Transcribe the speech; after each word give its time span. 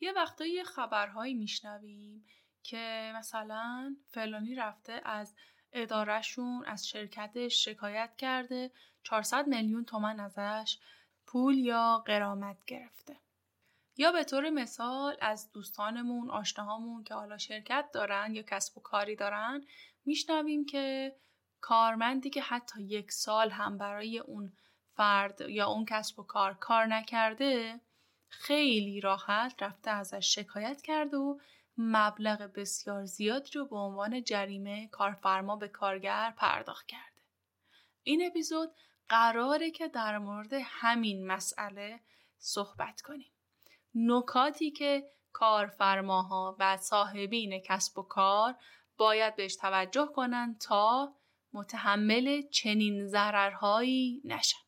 یه 0.00 0.12
وقتایی 0.12 0.64
خبرهایی 0.64 1.34
میشنویم 1.34 2.26
که 2.62 3.12
مثلا 3.16 3.96
فلانی 4.10 4.54
رفته 4.54 5.00
از 5.04 5.34
ادارهشون 5.72 6.64
از 6.66 6.88
شرکتش 6.88 7.64
شکایت 7.64 8.16
کرده 8.16 8.70
400 9.02 9.46
میلیون 9.46 9.84
تومن 9.84 10.20
ازش 10.20 10.78
پول 11.26 11.58
یا 11.58 12.02
قرامت 12.06 12.64
گرفته. 12.64 13.16
یا 13.96 14.12
به 14.12 14.24
طور 14.24 14.50
مثال 14.50 15.16
از 15.20 15.52
دوستانمون 15.52 16.30
آشناهامون 16.30 17.04
که 17.04 17.14
حالا 17.14 17.38
شرکت 17.38 17.90
دارن 17.92 18.34
یا 18.34 18.42
کسب 18.42 18.78
و 18.78 18.80
کاری 18.80 19.16
دارن 19.16 19.64
میشنویم 20.04 20.66
که 20.66 21.16
کارمندی 21.60 22.30
که 22.30 22.42
حتی 22.42 22.82
یک 22.82 23.12
سال 23.12 23.50
هم 23.50 23.78
برای 23.78 24.18
اون 24.18 24.52
فرد 24.96 25.40
یا 25.40 25.66
اون 25.66 25.84
کسب 25.84 26.18
و 26.18 26.22
کار 26.22 26.54
کار 26.54 26.86
نکرده 26.86 27.80
خیلی 28.38 29.00
راحت 29.00 29.62
رفته 29.62 29.90
ازش 29.90 30.34
شکایت 30.34 30.82
کرده 30.82 31.16
و 31.16 31.38
مبلغ 31.78 32.52
بسیار 32.54 33.04
زیادی 33.04 33.50
رو 33.52 33.66
به 33.66 33.76
عنوان 33.76 34.24
جریمه 34.24 34.88
کارفرما 34.88 35.56
به 35.56 35.68
کارگر 35.68 36.34
پرداخت 36.36 36.86
کرده. 36.86 37.22
این 38.02 38.26
اپیزود 38.26 38.70
قراره 39.08 39.70
که 39.70 39.88
در 39.88 40.18
مورد 40.18 40.52
همین 40.52 41.26
مسئله 41.26 42.00
صحبت 42.38 43.00
کنیم. 43.00 43.30
نکاتی 43.94 44.70
که 44.70 45.10
کارفرماها 45.32 46.56
و 46.58 46.76
صاحبین 46.76 47.60
کسب 47.60 47.98
و 47.98 48.02
کار 48.02 48.54
باید 48.96 49.36
بهش 49.36 49.56
توجه 49.56 50.06
کنند 50.06 50.58
تا 50.58 51.14
متحمل 51.52 52.42
چنین 52.42 53.06
ضررهایی 53.06 54.22
نشن. 54.24 54.64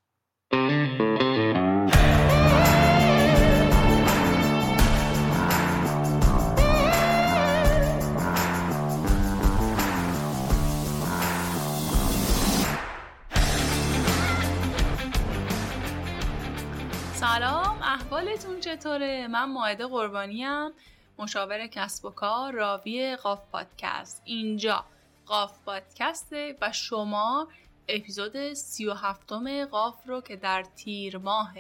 احوالتون 18.47 18.77
چطوره؟ 18.77 19.29
من 19.29 19.45
ماعده 19.45 19.87
قربانیم 19.87 20.71
مشاور 21.19 21.66
کسب 21.66 22.05
و 22.05 22.11
کار 22.11 22.52
راوی 22.52 23.16
قاف 23.16 23.43
پادکست 23.52 24.23
اینجا 24.25 24.85
قاف 25.27 25.59
پادکسته 25.65 26.57
و 26.61 26.73
شما 26.73 27.49
اپیزود 27.89 28.52
37 28.52 29.33
قاف 29.71 30.07
رو 30.07 30.21
که 30.21 30.37
در 30.37 30.65
تیر 30.77 31.19
ماه 31.19 31.55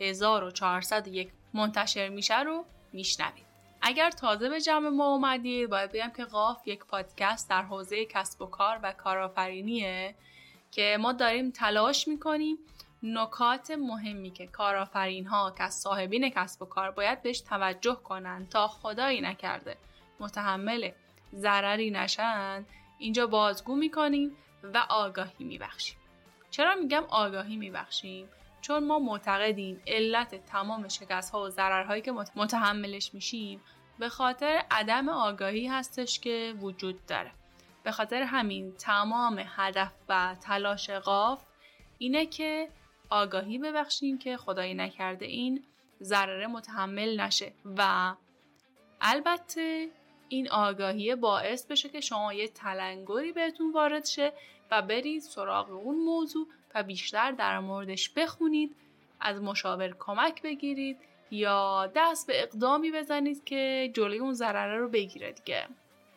1401 0.00 1.30
منتشر 1.54 2.08
میشه 2.08 2.40
رو 2.40 2.64
میشنوید 2.92 3.46
اگر 3.80 4.10
تازه 4.10 4.48
به 4.48 4.60
جمع 4.60 4.88
ما 4.88 5.06
اومدید 5.06 5.70
باید 5.70 5.92
بگم 5.92 6.12
که 6.16 6.24
قاف 6.24 6.68
یک 6.68 6.84
پادکست 6.84 7.50
در 7.50 7.62
حوزه 7.62 8.04
کسب 8.04 8.42
و 8.42 8.46
کار 8.46 8.80
و 8.82 8.92
کارآفرینیه 8.92 10.14
که 10.70 10.96
ما 11.00 11.12
داریم 11.12 11.50
تلاش 11.50 12.08
می‌کنیم 12.08 12.58
نکات 13.14 13.70
مهمی 13.70 14.30
که 14.30 14.46
کارآفرین 14.46 15.26
ها 15.26 15.54
که 15.58 15.68
صاحبین 15.68 16.28
کسب 16.30 16.62
و 16.62 16.64
کار 16.64 16.90
باید 16.90 17.22
بهش 17.22 17.40
توجه 17.40 17.94
کنن 17.94 18.46
تا 18.46 18.68
خدایی 18.68 19.20
نکرده. 19.20 19.76
متحمل 20.20 20.90
ضرری 21.34 21.90
نشن 21.90 22.64
اینجا 22.98 23.26
بازگو 23.26 23.76
می‌کنیم 23.76 24.36
و 24.62 24.86
آگاهی 24.88 25.44
میبخشیم. 25.44 25.96
چرا 26.50 26.74
میگم 26.74 27.04
آگاهی 27.08 27.56
میبخشیم؟ 27.56 28.28
چون 28.60 28.86
ما 28.86 28.98
معتقدیم 28.98 29.82
علت 29.86 30.46
تمام 30.46 30.88
شکست 30.88 31.32
ها 31.32 31.42
و 31.42 31.48
ضررهایی 31.48 32.02
که 32.02 32.12
متحملش 32.12 33.14
میشیم 33.14 33.60
به 33.98 34.08
خاطر 34.08 34.62
عدم 34.70 35.08
آگاهی 35.08 35.66
هستش 35.66 36.20
که 36.20 36.54
وجود 36.60 37.06
داره. 37.06 37.30
به 37.82 37.92
خاطر 37.92 38.22
همین 38.22 38.72
تمام 38.72 39.42
هدف 39.46 39.92
و 40.08 40.36
تلاش 40.40 40.90
قاف 40.90 41.42
اینه 41.98 42.26
که 42.26 42.68
آگاهی 43.10 43.58
ببخشیم 43.58 44.18
که 44.18 44.36
خدایی 44.36 44.74
نکرده 44.74 45.26
این 45.26 45.64
ضرره 46.02 46.46
متحمل 46.46 47.20
نشه. 47.20 47.52
و 47.76 48.14
البته 49.00 49.88
این 50.28 50.50
آگاهی 50.50 51.14
باعث 51.14 51.66
بشه 51.66 51.88
که 51.88 52.00
شما 52.00 52.32
یه 52.34 52.48
تلنگری 52.48 53.32
بهتون 53.32 53.72
وارد 53.72 54.04
شه 54.04 54.32
و 54.70 54.82
برید 54.82 55.22
سراغ 55.22 55.70
اون 55.70 55.96
موضوع 55.96 56.46
و 56.74 56.82
بیشتر 56.82 57.32
در 57.32 57.58
موردش 57.58 58.10
بخونید 58.10 58.76
از 59.20 59.40
مشاور 59.42 59.96
کمک 59.98 60.42
بگیرید 60.42 60.98
یا 61.30 61.92
دست 61.96 62.26
به 62.26 62.42
اقدامی 62.42 62.92
بزنید 62.92 63.44
که 63.44 63.90
جلوی 63.94 64.18
اون 64.18 64.32
ضرره 64.32 64.78
رو 64.78 64.88
بگیره 64.88 65.32
دیگه. 65.32 65.68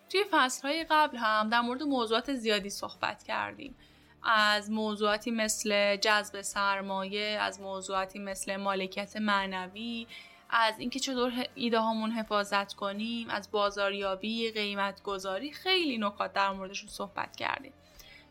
توی 0.09 0.23
فصلهای 0.31 0.85
قبل 0.89 1.17
هم 1.17 1.49
در 1.49 1.61
مورد 1.61 1.83
موضوعات 1.83 2.33
زیادی 2.33 2.69
صحبت 2.69 3.23
کردیم. 3.23 3.75
از 4.23 4.71
موضوعاتی 4.71 5.31
مثل 5.31 5.95
جذب 5.95 6.41
سرمایه 6.41 7.37
از 7.41 7.61
موضوعاتی 7.61 8.19
مثل 8.19 8.55
مالکیت 8.55 9.17
معنوی 9.17 10.07
از 10.49 10.79
اینکه 10.79 10.99
چطور 10.99 11.31
ایده 11.55 11.79
هامون 11.79 12.11
حفاظت 12.11 12.73
کنیم 12.73 13.29
از 13.29 13.51
بازاریابی 13.51 14.51
قیمت 14.51 15.03
گذاری 15.03 15.51
خیلی 15.51 15.97
نکات 15.97 16.33
در 16.33 16.51
موردشون 16.51 16.89
صحبت 16.89 17.35
کردیم. 17.35 17.73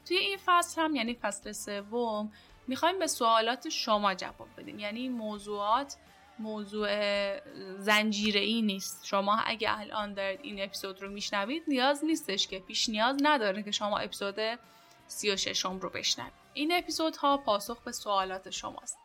توی 0.07 0.17
این 0.17 0.39
فصل 0.47 0.83
هم 0.83 0.97
یعنی 0.97 1.15
فصل 1.15 1.53
سوم 1.53 2.33
می‌خوایم 2.67 2.99
به 2.99 3.07
سوالات 3.07 3.69
شما 3.69 4.15
جواب 4.15 4.49
بدیم. 4.59 4.79
یعنی 4.79 5.09
موضوعات 5.09 5.97
موضوع 6.39 6.89
زنجیره 7.79 8.41
ای 8.41 8.63
نیست. 8.63 9.07
شما 9.07 9.37
اگه 9.47 9.79
الان 9.81 10.15
دارید 10.15 10.41
این 10.43 10.63
اپیزود 10.63 11.03
رو 11.03 11.11
میشنوید 11.11 11.63
نیاز 11.69 12.05
نیستش 12.05 12.47
که 12.47 12.59
پیش 12.59 12.89
نیاز 12.89 13.17
نداره 13.23 13.63
که 13.63 13.71
شما 13.71 13.99
اپیزود 13.99 14.59
36 15.09 15.65
رو 15.65 15.91
بشنوید 15.91 16.33
این 16.55 16.73
اپیزودها 16.73 17.37
پاسخ 17.37 17.83
به 17.83 17.93
سوالات 17.93 18.51
شماست. 18.51 18.99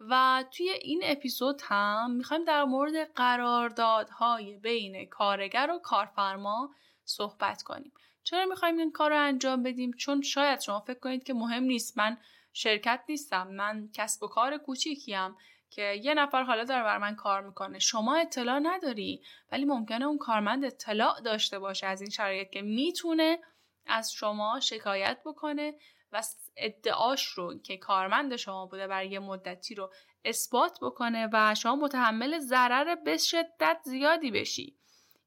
و 0.00 0.44
توی 0.50 0.70
این 0.70 1.00
اپیزود 1.04 1.62
هم 1.64 2.10
می‌خوایم 2.10 2.44
در 2.44 2.64
مورد 2.64 3.12
قراردادهای 3.14 4.56
بین 4.56 5.06
کارگر 5.08 5.70
و 5.74 5.78
کارفرما 5.78 6.70
صحبت 7.04 7.62
کنیم. 7.62 7.92
چرا 8.22 8.46
می‌خوایم 8.46 8.78
این 8.78 8.92
کار 8.92 9.10
رو 9.10 9.20
انجام 9.20 9.62
بدیم؟ 9.62 9.92
چون 9.92 10.22
شاید 10.22 10.60
شما 10.60 10.80
فکر 10.80 10.98
کنید 10.98 11.24
که 11.24 11.34
مهم 11.34 11.62
نیست. 11.62 11.98
من 11.98 12.18
شرکت 12.52 13.00
نیستم. 13.08 13.48
من 13.48 13.88
کسب 13.94 14.22
و 14.22 14.28
کار 14.28 14.58
کوچیکیم 14.58 15.36
که 15.70 16.00
یه 16.02 16.14
نفر 16.14 16.42
حالا 16.42 16.64
داره 16.64 16.82
بر 16.82 16.98
من 16.98 17.14
کار 17.14 17.40
می‌کنه. 17.40 17.78
شما 17.78 18.16
اطلاع 18.16 18.58
نداری 18.62 19.22
ولی 19.52 19.64
ممکنه 19.64 20.04
اون 20.04 20.18
کارمند 20.18 20.64
اطلاع 20.64 21.20
داشته 21.20 21.58
باشه 21.58 21.86
از 21.86 22.00
این 22.00 22.10
شرایط 22.10 22.50
که 22.50 22.62
می‌تونه 22.62 23.38
از 23.86 24.12
شما 24.12 24.60
شکایت 24.60 25.18
بکنه 25.24 25.74
و 26.12 26.22
ادعاش 26.56 27.24
رو 27.24 27.58
که 27.58 27.76
کارمند 27.76 28.36
شما 28.36 28.66
بوده 28.66 28.86
برای 28.86 29.08
یه 29.08 29.18
مدتی 29.18 29.74
رو 29.74 29.92
اثبات 30.24 30.78
بکنه 30.82 31.28
و 31.32 31.54
شما 31.54 31.76
متحمل 31.76 32.38
ضرر 32.38 32.94
به 32.94 33.16
شدت 33.16 33.80
زیادی 33.84 34.30
بشی. 34.30 34.76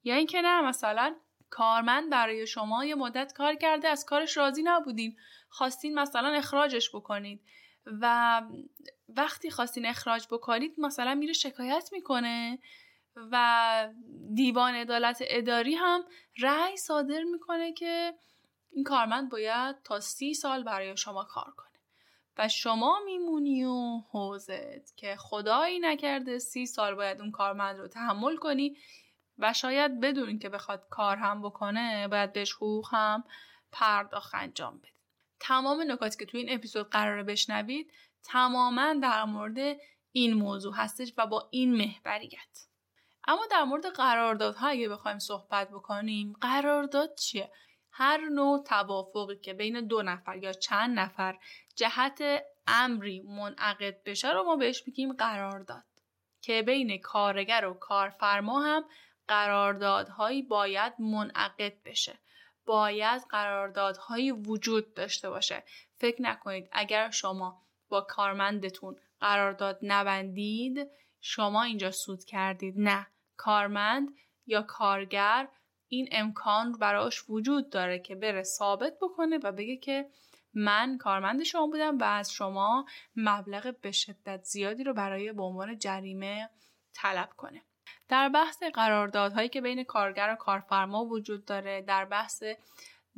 یا 0.04 0.16
اینکه 0.16 0.42
نه 0.42 0.62
مثلا 0.62 1.16
کارمند 1.50 2.10
برای 2.10 2.48
شما 2.48 2.86
یه 2.86 2.96
مدت 2.96 3.34
کار 3.34 3.56
کرده 3.56 3.88
از 3.88 4.06
کارش 4.06 4.38
راضی 4.38 4.64
نبودین 4.64 5.18
خواستین 5.50 6.00
مثلا 6.00 6.30
اخراجش 6.30 6.90
بکنید 6.96 7.42
و 7.86 8.42
وقتی 9.10 9.52
خواستین 9.52 9.86
اخراج 9.86 10.28
بکنید 10.32 10.76
مثلا 10.78 11.16
میره 11.16 11.34
شکایت 11.34 11.90
می‌کنه 11.92 12.60
و 13.32 13.88
دیوان 14.34 14.74
عدالت 14.74 15.18
اداری 15.22 15.76
هم 15.76 16.04
رأی 16.40 16.78
صادر 16.78 17.24
می‌کنه 17.24 17.74
که 17.74 18.14
این 18.74 18.84
کارمند 18.84 19.32
باید 19.32 19.84
تا 19.84 20.00
سی 20.00 20.34
سال 20.34 20.64
برای 20.64 20.98
شما 20.98 21.24
کار 21.24 21.54
کنه. 21.58 21.74
و 22.38 22.48
شما 22.48 23.00
میمونی 23.06 23.64
و 23.64 24.02
حوزت 24.12 24.98
که 24.98 25.16
خدایی 25.16 25.80
نکرده 25.80 26.40
سی 26.40 26.66
سال 26.66 26.96
باید 26.96 27.22
اون 27.22 27.32
کارمند 27.32 27.80
رو 27.80 27.88
تحمل 27.88 28.38
کنی 28.38 28.78
و 29.38 29.54
شاید 29.54 30.00
بدون 30.00 30.40
که 30.40 30.50
بخواد 30.50 30.88
کار 30.90 31.18
هم 31.18 31.42
بکنه 31.42 32.08
باید 32.08 32.34
بهش 32.34 32.54
حقوق 32.54 32.88
هم 32.92 33.24
پرداخت 33.72 34.36
انجام 34.36 34.78
بده 34.78 34.88
تمام 35.40 35.92
نکاتی 35.92 36.18
که 36.18 36.26
توی 36.26 36.40
این 36.40 36.54
اپیزود 36.54 36.90
قراره 36.90 37.24
بشنوید 37.24 37.92
تماما 38.24 38.94
در 38.94 39.24
مورد 39.24 39.78
این 40.12 40.34
موضوع 40.34 40.74
هستش 40.76 41.14
و 41.18 41.28
با 41.28 41.48
این 41.52 41.76
محبریت 41.76 42.68
اما 43.28 43.46
در 43.52 43.64
مورد 43.64 43.86
قراردادها 43.86 44.68
اگه 44.68 44.90
بخوایم 44.90 45.20
صحبت 45.20 45.70
بکنیم 45.70 46.34
قرارداد 46.42 47.16
چیه؟ 47.16 47.52
هر 47.96 48.18
نوع 48.18 48.64
توافقی 48.64 49.36
که 49.36 49.54
بین 49.54 49.88
دو 49.88 50.02
نفر 50.02 50.38
یا 50.38 50.54
چند 50.54 51.00
نفر 51.00 51.40
جهت 51.76 52.44
امری 52.68 53.22
منعقد 53.22 54.04
بشه 54.04 54.32
رو 54.32 54.44
ما 54.44 54.56
بهش 54.56 54.84
میگیم 54.88 55.14
قرارداد 55.14 55.84
که 56.42 56.62
بین 56.62 56.98
کارگر 56.98 57.66
و 57.66 57.74
کارفرما 57.74 58.62
هم 58.62 58.86
قراردادهایی 59.28 60.42
باید 60.42 60.94
منعقد 61.00 61.74
بشه. 61.86 62.20
باید 62.66 63.22
قراردادهایی 63.30 64.32
وجود 64.32 64.94
داشته 64.94 65.30
باشه. 65.30 65.64
فکر 65.96 66.22
نکنید 66.22 66.70
اگر 66.72 67.10
شما 67.10 67.62
با 67.90 68.02
کارمندتون 68.02 68.96
قرارداد 69.20 69.80
نبندید 69.82 70.90
شما 71.22 71.64
اینجا 71.64 71.92
سود 71.92 72.24
کردید. 72.24 72.74
نه 72.78 73.08
کارمند 73.38 74.16
یا 74.46 74.62
کارگر 74.62 75.48
این 75.96 76.10
امکان 76.12 76.72
براش 76.72 77.30
وجود 77.30 77.70
داره 77.70 78.00
که 78.00 78.16
بره 78.16 78.44
ثابت 78.44 78.94
بکنه 79.02 79.40
و 79.44 79.52
بگه 79.52 79.78
که 79.78 80.10
من 80.54 80.98
کارمند 80.98 81.44
شما 81.44 81.68
بودم 81.68 81.98
و 81.98 82.04
از 82.04 82.32
شما 82.32 82.86
مبلغ 83.16 83.76
به 83.82 83.92
شدت 83.92 84.44
زیادی 84.44 84.84
رو 84.84 84.94
برای 84.94 85.34
به 85.34 85.44
عنوان 85.44 85.78
جریمه 85.78 86.50
طلب 86.94 87.30
کنه. 87.38 87.62
در 88.10 88.30
بحث 88.30 88.64
قراردادهایی 88.64 89.50
که 89.50 89.62
بین 89.62 89.84
کارگر 89.84 90.30
و 90.34 90.36
کارفرما 90.36 91.06
وجود 91.06 91.46
داره 91.46 91.82
در 91.82 92.06
بحث 92.06 92.44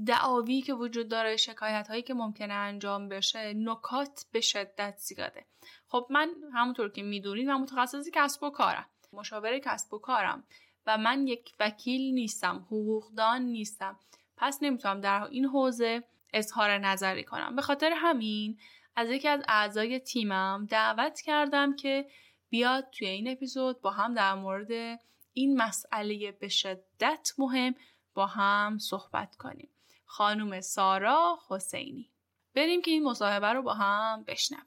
دعاوی 0.06 0.62
که 0.62 0.74
وجود 0.74 1.10
داره 1.10 1.38
شکایت 1.38 1.88
هایی 1.88 2.02
که 2.02 2.14
ممکنه 2.14 2.54
انجام 2.54 3.10
بشه 3.10 3.54
نکات 3.54 4.26
به 4.32 4.42
شدت 4.42 4.98
زیاده. 4.98 5.46
خب 5.88 6.08
من 6.10 6.30
همونطور 6.54 6.92
که 6.92 7.04
می‌دونید 7.04 7.48
من 7.48 7.62
متخصصی 7.62 8.12
کسب 8.14 8.44
و 8.44 8.50
کارم. 8.50 8.86
مشاور 9.14 9.60
کسب 9.60 9.94
و 9.94 10.00
کارم. 10.00 10.44
و 10.88 10.98
من 10.98 11.28
یک 11.28 11.54
وکیل 11.60 12.14
نیستم 12.14 12.56
حقوقدان 12.68 13.42
نیستم. 13.42 14.00
پس 14.38 14.60
نمی‌تونم 14.62 15.02
در 15.02 15.24
این 15.24 15.46
حوزه 15.46 16.04
اظهار 16.34 16.78
نظری 16.78 17.24
کنم. 17.24 17.56
به 17.56 17.62
خاطر 17.62 17.94
همین 17.96 18.60
از 18.96 19.10
یکی 19.10 19.28
از 19.28 19.44
اعضای 19.48 20.00
تیمم 20.00 20.68
دعوت 20.70 21.22
کردم 21.22 21.76
که 21.76 22.10
بیاد 22.50 22.90
توی 22.90 23.08
این 23.08 23.28
اپیزود 23.32 23.82
با 23.82 23.92
هم 23.92 24.14
در 24.14 24.36
مورد 24.36 25.00
این 25.34 25.58
مسئله 25.58 26.32
به 26.32 26.48
شدت 26.48 27.32
مهم 27.38 27.76
با 28.14 28.26
هم 28.26 28.78
صحبت 28.78 29.36
کنیم. 29.36 29.70
خانم 30.06 30.62
سارا 30.62 31.40
حسینی. 31.50 32.10
بریم 32.56 32.82
که 32.82 32.92
این 32.92 33.04
مصاحبه 33.04 33.48
رو 33.48 33.62
با 33.62 33.74
هم 33.74 34.24
بشنویم. 34.24 34.66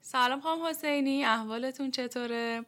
سلام 0.00 0.40
خانم 0.40 0.64
حسینی 0.64 1.24
احوالتون 1.24 1.90
چطوره؟ 1.90 2.64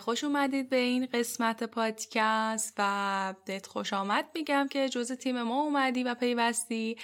خوش 0.00 0.24
اومدید 0.24 0.68
به 0.68 0.76
این 0.76 1.06
قسمت 1.06 1.64
پادکست 1.64 2.74
و 2.78 3.34
بهت 3.44 3.66
خوش 3.66 3.92
آمد 3.92 4.24
میگم 4.34 4.68
که 4.70 4.88
جز 4.88 5.12
تیم 5.12 5.42
ما 5.42 5.62
اومدی 5.62 6.04
و 6.04 6.14
پیوستی 6.14 6.96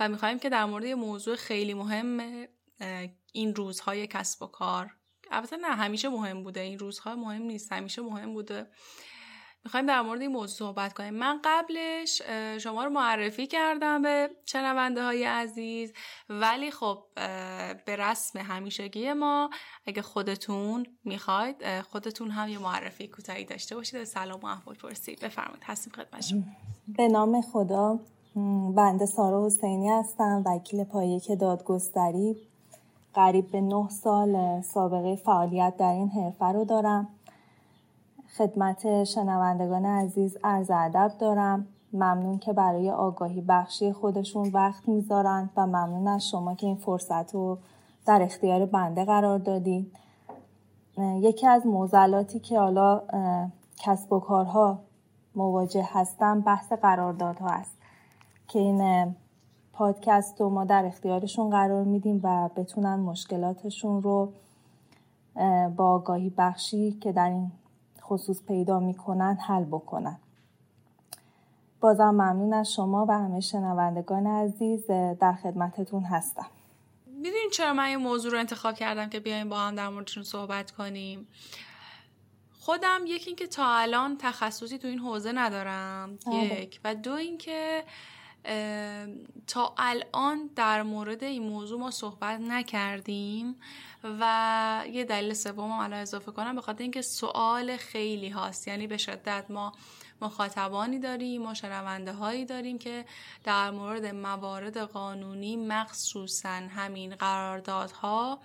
و 0.00 0.08
می‌خوایم 0.08 0.38
که 0.38 0.48
در 0.48 0.64
مورد 0.64 0.86
موضوع 0.86 1.36
خیلی 1.36 1.74
مهم 1.74 2.20
این 3.32 3.54
روزهای 3.54 4.06
کسب 4.06 4.42
و 4.42 4.46
کار. 4.46 4.90
البته 5.30 5.56
نه 5.56 5.68
همیشه 5.68 6.08
مهم 6.08 6.42
بوده. 6.42 6.60
این 6.60 6.78
روزها 6.78 7.16
مهم 7.16 7.42
نیست 7.42 7.72
همیشه 7.72 8.02
مهم 8.02 8.34
بوده. 8.34 8.66
می‌خوایم 9.64 9.86
در 9.86 10.02
مورد 10.02 10.20
این 10.20 10.32
موضوع 10.32 10.68
صحبت 10.68 10.92
کنیم. 10.92 11.14
من 11.14 11.40
قبلش 11.44 12.22
شما 12.60 12.84
رو 12.84 12.90
معرفی 12.90 13.46
کردم 13.46 14.02
به 14.02 14.30
شنونده 14.46 15.02
های 15.02 15.24
عزیز 15.24 15.92
ولی 16.28 16.70
خب 16.70 16.98
به 17.86 17.96
رسم 17.96 18.38
همیشگی 18.38 19.12
ما 19.12 19.50
اگه 19.86 20.02
خودتون 20.02 20.86
می‌خواید 21.04 21.80
خودتون 21.80 22.30
هم 22.30 22.48
یه 22.48 22.58
معرفی 22.58 23.08
کوتاهی 23.08 23.44
داشته 23.44 23.74
باشید. 23.74 24.04
سلام 24.04 24.40
و 24.40 24.46
احوال 24.46 24.74
پرسید 24.74 25.20
بفرمایید 25.20 25.62
هستیم 25.64 25.92
خدمت 25.92 26.44
به 26.88 27.08
نام 27.08 27.40
خدا 27.40 27.98
بنده 28.76 29.06
سارا 29.06 29.46
حسینی 29.46 29.88
هستم 29.88 30.42
وکیل 30.46 30.84
پایک 30.84 31.40
دادگستری. 31.40 32.36
قریب 33.14 33.50
به 33.50 33.60
نه 33.60 33.88
سال 33.88 34.62
سابقه 34.62 35.16
فعالیت 35.16 35.74
در 35.78 35.92
این 35.92 36.08
حرفه 36.08 36.44
رو 36.44 36.64
دارم. 36.64 37.08
خدمت 38.36 39.04
شنوندگان 39.04 39.86
عزیز 39.86 40.36
عرض 40.44 40.70
ادب 40.70 41.12
دارم. 41.18 41.66
ممنون 41.92 42.38
که 42.38 42.52
برای 42.52 42.90
آگاهی 42.90 43.40
بخشی 43.40 43.92
خودشون 43.92 44.50
وقت 44.54 44.88
می‌ذارن 44.88 45.50
و 45.56 45.66
ممنون 45.66 46.08
از 46.08 46.28
شما 46.28 46.54
که 46.54 46.66
این 46.66 46.76
فرصت 46.76 47.34
رو 47.34 47.58
در 48.06 48.22
اختیار 48.22 48.66
بنده 48.66 49.04
قرار 49.04 49.38
دادید 49.38 49.92
یکی 50.98 51.46
از 51.46 51.66
موزلاتی 51.66 52.40
که 52.40 52.58
حالا 52.58 53.02
کسب 53.76 54.12
و 54.12 54.20
کارها 54.20 54.78
مواجه 55.34 55.88
هستن 55.92 56.40
بحث 56.40 56.72
قراردادها 56.72 57.48
است 57.48 57.76
که 58.48 58.58
این 58.58 59.14
پادکست 59.72 60.40
رو 60.40 60.48
ما 60.48 60.64
در 60.64 60.84
اختیارشون 60.84 61.50
قرار 61.50 61.84
میدیم 61.84 62.20
و 62.22 62.50
بتونن 62.56 63.00
مشکلاتشون 63.00 64.02
رو 64.02 64.32
با 65.76 65.94
آگاهی 65.94 66.34
بخشی 66.38 66.92
که 66.92 67.12
در 67.12 67.28
این 67.28 67.52
خصوص 68.10 68.42
پیدا 68.42 68.80
می‌کنن 68.80 69.38
حل 69.46 69.64
بکنن. 69.64 70.18
بازم 71.80 72.10
ممنون 72.10 72.54
از 72.54 72.72
شما 72.72 73.06
و 73.08 73.12
همه 73.12 73.40
شنوندگان 73.40 74.26
عزیز 74.26 74.86
در 75.20 75.32
خدمتتون 75.42 76.04
هستم. 76.04 76.46
می‌دونین 77.06 77.50
چرا 77.52 77.72
من 77.72 77.84
این 77.84 77.96
موضوع 77.96 78.32
رو 78.32 78.38
انتخاب 78.38 78.74
کردم 78.74 79.08
که 79.08 79.20
بیایم 79.20 79.48
با 79.48 79.58
هم 79.58 79.74
در 79.74 79.88
موردشون 79.88 80.22
صحبت 80.22 80.70
کنیم؟ 80.70 81.26
خودم 82.60 83.00
یکی 83.06 83.26
اینکه 83.26 83.46
تا 83.46 83.66
الان 83.66 84.16
تخصصی 84.18 84.78
تو 84.78 84.88
این 84.88 84.98
حوزه 84.98 85.32
ندارم 85.32 86.18
آره. 86.26 86.62
یک. 86.62 86.80
و 86.84 86.94
دو 86.94 87.12
اینکه 87.12 87.84
تا 89.46 89.74
الان 89.78 90.50
در 90.56 90.82
مورد 90.82 91.24
این 91.24 91.42
موضوع 91.42 91.80
ما 91.80 91.90
صحبت 91.90 92.40
نکردیم. 92.40 93.56
و 94.04 94.84
یه 94.92 95.04
دلیل 95.04 95.34
سوم 95.34 95.70
الان 95.70 95.92
اضافه 96.00 96.32
کنم 96.32 96.54
به 96.54 96.60
خاطر 96.60 96.82
اینکه 96.82 97.02
سوال 97.02 97.76
خیلی 97.76 98.28
هاست. 98.28 98.68
یعنی 98.68 98.86
به 98.86 98.96
شدت 98.96 99.44
ما 99.48 99.72
مخاطبانی 100.22 100.98
داریم 100.98 101.42
ما 101.42 101.54
شنونده 101.54 102.12
هایی 102.12 102.44
داریم 102.44 102.78
که 102.78 103.04
در 103.44 103.70
مورد 103.70 104.06
موارد 104.06 104.78
قانونی 104.78 105.56
مخصوصا 105.56 106.48
همین 106.48 107.14
قراردادها 107.14 108.38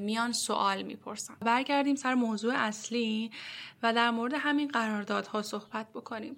میان 0.00 0.32
سوال 0.32 0.82
می‌پرسن. 0.82 1.34
برگردیم 1.40 1.96
سر 1.96 2.14
موضوع 2.14 2.54
اصلی 2.56 3.30
و 3.82 3.92
در 3.92 4.10
مورد 4.10 4.34
همین 4.34 4.68
قراردادها 4.68 5.42
صحبت 5.42 5.86
بکنیم. 5.94 6.36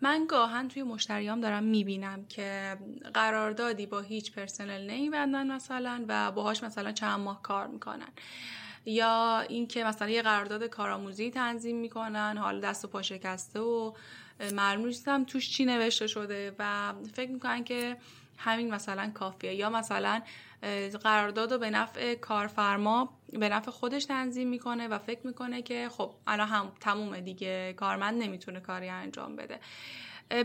من 0.00 0.26
گاهن 0.28 0.68
توی 0.68 0.82
مشتریام 0.82 1.40
دارم 1.40 1.62
می‌بینم 1.62 2.26
که 2.26 2.76
قراردادی 3.14 3.86
با 3.86 4.00
هیچ 4.00 4.32
پرسنل 4.32 4.90
نمیبندن 4.90 5.52
مثلا 5.52 6.04
و 6.08 6.32
باهاش 6.32 6.62
مثلا 6.62 6.92
چند 6.92 7.20
ماه 7.20 7.42
کار 7.42 7.66
می‌کنن. 7.66 8.08
یا 8.84 9.40
اینکه 9.48 9.84
مثلا 9.84 10.08
یه 10.08 10.22
قرارداد 10.22 10.64
کارآموزی 10.64 11.30
تنظیم 11.30 11.76
می‌کنن 11.76 12.38
حالا 12.38 12.60
دست 12.60 12.84
و 12.84 12.88
پا 12.88 13.02
شکسته 13.02 13.60
و 13.60 13.92
معلوم 14.54 15.24
توش 15.24 15.50
چی 15.50 15.64
نوشته 15.64 16.06
شده 16.06 16.54
و 16.58 16.92
فکر 17.12 17.30
می‌کنن 17.30 17.64
که 17.64 17.96
همین 18.36 18.74
مثلا 18.74 19.10
کافیه. 19.14 19.54
یا 19.54 19.70
مثلا 19.70 20.22
قرارداد 21.02 21.52
رو 21.52 21.58
به 21.58 21.70
نفع 21.70 22.14
کارفرما 22.14 23.18
به 23.32 23.48
نفع 23.48 23.70
خودش 23.70 24.04
تنظیم 24.04 24.48
می‌کنه 24.48 24.88
و 24.88 24.98
فکر 24.98 25.26
می‌کنه 25.26 25.62
که 25.62 25.88
خب 25.88 26.14
الان 26.26 26.48
هم 26.48 26.72
تمومه 26.80 27.20
دیگه. 27.20 27.72
کارمند 27.76 28.22
نمی‌تونه 28.22 28.60
کاری 28.60 28.88
انجام 28.88 29.36
بده. 29.36 29.60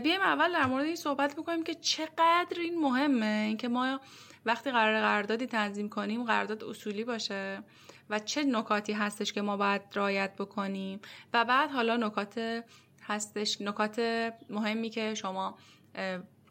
بیایم 0.00 0.20
اول 0.20 0.52
در 0.52 0.66
مورد 0.66 0.84
این 0.84 0.96
صحبت 0.96 1.38
می‌کنیم 1.38 1.64
که 1.64 1.74
چقدر 1.74 2.60
این 2.60 2.80
مهمه. 2.80 3.44
اینکه 3.46 3.68
ما 3.68 4.00
وقتی 4.46 4.70
قرار 4.70 5.00
قراردادی 5.00 5.46
تنظیم 5.46 5.88
کنیم 5.88 6.24
قرارداد 6.24 6.64
اصولی 6.64 7.04
باشه 7.04 7.62
و 8.10 8.18
چه 8.18 8.44
نکاتی 8.44 8.92
هستش 8.92 9.32
که 9.32 9.42
ما 9.42 9.56
باید 9.56 9.82
رعایت 9.94 10.36
بکنیم. 10.36 11.00
و 11.32 11.44
بعد 11.44 11.70
حالا 11.70 11.96
نکات 11.96 12.64
هستش 13.02 13.60
نکات 13.60 13.98
مهمی 14.50 14.90
که 14.90 15.14
شما 15.14 15.58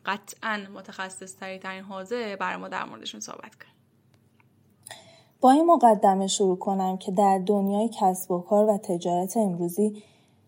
قطعا 0.06 0.68
متخصص 0.76 1.36
تری 1.36 1.60
در 1.60 1.72
این 1.72 1.84
حوزه 1.84 2.36
برای 2.36 2.58
ما 2.58 2.68
در 2.68 2.86
موردشون 2.86 3.20
صحبت 3.20 3.56
کنیم 3.56 3.72
با 5.42 5.52
این 5.52 5.66
مقدمه 5.66 6.28
شروع 6.28 6.58
کنم 6.58 6.98
که 6.98 7.12
در 7.12 7.42
دنیای 7.46 7.90
کسب 8.00 8.32
و 8.32 8.40
کار 8.40 8.70
و 8.70 8.78
تجارت 8.78 9.38
امروزی 9.38 10.04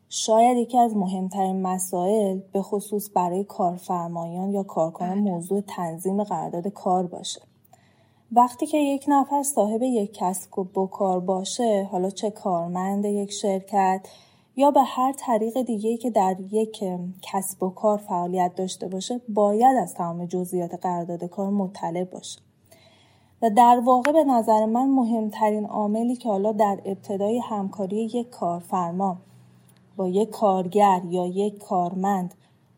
شاید 0.09 0.57
یکی 0.57 0.77
از 0.77 0.95
مهمترین 0.95 1.61
مسائل 1.61 2.39
به 2.53 2.61
خصوص 2.61 3.09
برای 3.15 3.43
کارفرمایان 3.43 4.51
یا 4.51 4.63
کارکنان 4.63 5.21
بله. 5.21 5.31
موضوع 5.31 5.61
تنظیم 5.61 6.23
قرارداد 6.23 6.67
کار 6.67 7.07
باشه 7.07 7.41
وقتی 8.31 8.67
که 8.67 8.77
یک 8.77 9.05
نفر 9.07 9.43
صاحب 9.43 9.81
یک 9.81 10.13
کسب 10.13 10.77
و 10.77 10.87
کار 10.87 11.19
باشه 11.19 11.87
حالا 11.91 12.09
چه 12.09 12.31
کارمند 12.31 13.05
یک 13.05 13.31
شرکت 13.31 14.07
یا 14.55 14.71
به 14.71 14.81
هر 14.81 15.13
طریق 15.17 15.61
دیگه 15.61 15.97
که 15.97 16.09
در 16.09 16.35
یک 16.51 16.83
کسب 17.21 17.63
و 17.63 17.69
کار 17.69 17.97
فعالیت 17.97 18.55
داشته 18.55 18.87
باشه 18.87 19.21
باید 19.29 19.77
از 19.77 19.93
تمام 19.93 20.25
جزئیات 20.25 20.73
قرارداد 20.73 21.23
کار 21.23 21.49
مطلع 21.49 22.03
باشه. 22.03 22.39
و 23.41 23.49
در 23.49 23.81
واقع 23.85 24.11
به 24.11 24.23
نظر 24.23 24.65
من 24.65 24.89
مهمترین 24.89 25.65
عاملی 25.65 26.15
که 26.15 26.29
حالا 26.29 26.51
در 26.51 26.79
ابتدای 26.85 27.39
همکاری 27.39 27.97
یک 27.97 28.29
کارفرما 28.29 29.17
با 29.95 30.07
یک 30.07 30.29
کارگر 30.29 31.01
یا 31.09 31.27
یک 31.27 31.57
کارمند 31.57 32.33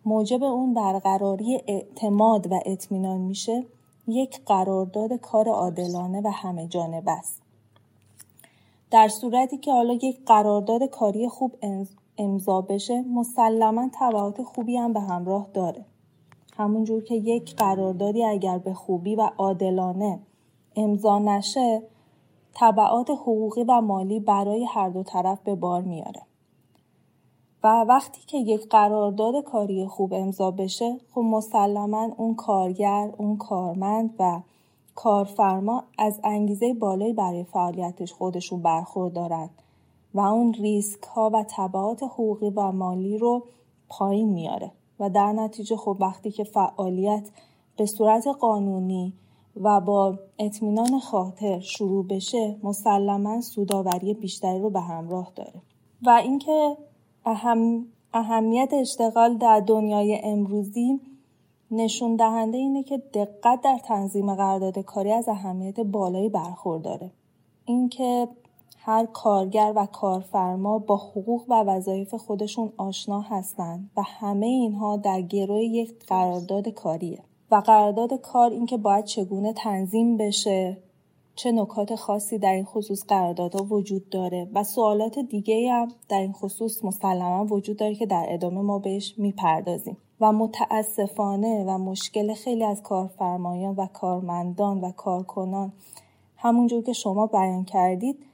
موجب 0.06 0.44
اون 0.44 0.74
برقراری 0.74 1.62
اعتماد 1.68 2.52
و 2.52 2.60
اطمینان 2.66 3.18
میشه 3.18 3.66
یک 4.08 4.40
قرارداد 4.46 5.14
کار 5.14 5.50
عادلانه 5.50 6.22
و 6.22 6.32
همه 6.34 6.68
جانبه 6.68 7.12
است. 7.12 7.45
در 8.96 9.08
صورتی 9.08 9.58
که 9.58 9.72
حالا 9.72 9.94
یک 9.94 10.26
قرارداد 10.26 10.84
کاری 10.84 11.30
خوب 11.30 11.56
امضا 12.18 12.62
بشه 12.62 13.02
مسلما 13.02 13.90
تبعات 14.00 14.44
خوبی 14.44 14.78
هم 14.78 14.94
به 14.94 15.00
همراه 15.00 15.48
داره. 15.54 15.86
همونجور 16.58 17.04
که 17.04 17.16
یک 17.16 17.56
قراردادی 17.56 18.24
اگر 18.24 18.58
به 18.58 18.74
خوبی 18.74 19.16
و 19.16 19.30
عادلانه 19.38 20.20
امضا 20.76 21.20
نشه 21.20 21.82
طبعات 22.54 23.10
حقوقی 23.10 23.64
و 23.64 23.82
مالی 23.82 24.20
برای 24.20 24.66
هر 24.66 24.90
دو 24.90 25.04
طرف 25.04 25.40
به 25.44 25.56
بار 25.56 25.82
میاره. 25.82 26.22
و 27.64 27.68
وقتی 27.84 28.22
که 28.28 28.38
یک 28.38 28.70
قرارداد 28.70 29.44
کاری 29.44 29.88
خوب 29.88 30.14
امضا 30.14 30.52
بشه 30.52 30.98
خب 31.14 31.22
مسلما 31.22 32.10
اون 32.18 32.36
کارگر 32.36 33.12
اون 33.18 33.38
کارمند 33.38 34.16
و 34.20 34.42
کارفرما 34.96 35.84
از 35.98 36.20
انگیزه 36.24 36.74
بالایی 36.74 37.14
برای 37.14 37.44
فعالیتش 37.44 38.14
خودشون 38.14 38.62
برخوردارن 38.62 39.50
و 40.14 40.20
اون 40.20 40.54
ریسک 40.54 41.04
ها 41.04 41.32
و 41.34 41.44
طبعات 41.44 42.04
حقوقی 42.04 42.50
و 42.50 42.72
مالی 42.72 43.18
رو 43.18 43.44
پایین 43.90 44.30
میاره. 44.30 44.72
و 45.00 45.10
در 45.10 45.32
نتیجه 45.32 45.78
خب 45.78 45.98
وقتی 46.00 46.32
که 46.32 46.44
فعالیت 46.44 47.30
به 47.78 47.86
صورت 47.86 48.28
قانونی 48.28 49.14
و 49.62 49.82
با 49.82 50.20
اطمینان 50.40 51.00
خاطر 51.00 51.60
شروع 51.60 52.08
بشه 52.08 52.56
مسلما 52.64 53.42
سوداوری 53.42 54.14
بیشتری 54.14 54.60
رو 54.60 54.70
به 54.70 54.80
همراه 54.80 55.32
داره. 55.36 55.62
و 56.02 56.10
اینکه 56.10 56.78
اهم، 57.26 57.86
اهمیت 58.14 58.74
اشتغال 58.74 59.38
در 59.38 59.60
دنیای 59.60 60.20
امروزی 60.24 61.00
نشون 61.76 62.16
دهنده 62.16 62.58
اینه 62.58 62.84
که 62.84 62.98
دقت 62.98 63.62
در 63.62 63.80
تنظیم 63.84 64.36
قرارداد 64.36 64.80
کاری 64.80 65.12
از 65.12 65.30
اهمیت 65.30 65.80
بالایی 65.80 66.30
برخورداره. 66.30 67.12
اینکه 67.66 68.28
هر 68.78 69.06
کارگر 69.06 69.74
و 69.76 69.86
کارفرما 69.86 70.80
با 70.80 70.98
حقوق 70.98 71.46
و 71.50 71.64
وظایف 71.64 72.14
خودشون 72.14 72.72
آشنا 72.78 73.22
هستند 73.22 73.92
و 73.98 74.02
همه 74.02 74.46
اینها 74.46 74.98
در 74.98 75.22
گروه 75.22 75.64
یک 75.64 75.94
قرارداد 76.08 76.70
کاریه. 76.70 77.24
و 77.52 77.56
قرارداد 77.56 78.14
کار 78.14 78.52
اینکه 78.52 78.78
باید 78.78 79.06
چگونه 79.06 79.54
تنظیم 79.54 80.18
بشه 80.18 80.78
چه 81.36 81.52
نکات 81.52 81.96
خاصی 81.96 82.38
در 82.38 82.54
این 82.54 82.66
خصوص 82.66 83.06
قراردادها 83.06 83.64
وجود 83.64 84.10
داره 84.10 84.48
و 84.54 84.64
سوالات 84.64 85.20
دیگه 85.20 85.72
هم 85.72 85.88
در 86.10 86.20
این 86.20 86.34
خصوص 86.34 86.84
مسلما 86.84 87.46
وجود 87.46 87.78
داره 87.78 87.96
که 87.96 88.06
در 88.06 88.26
ادامه 88.30 88.62
ما 88.62 88.80
بهش 88.80 89.14
می‌پردازیم. 89.18 89.98
و 90.22 90.32
متاسفانه 90.32 91.64
و 91.68 91.78
مشکل 91.78 92.34
خیلی 92.34 92.64
از 92.64 92.84
کارفرمایان 92.84 93.76
و 93.76 93.88
کارمندان 93.88 94.82
و 94.82 94.92
کارکنان 94.92 95.74
همونجور 96.38 96.84
که 96.84 96.94
شما 96.94 97.28
بیان 97.28 97.66
کردید 97.66 98.26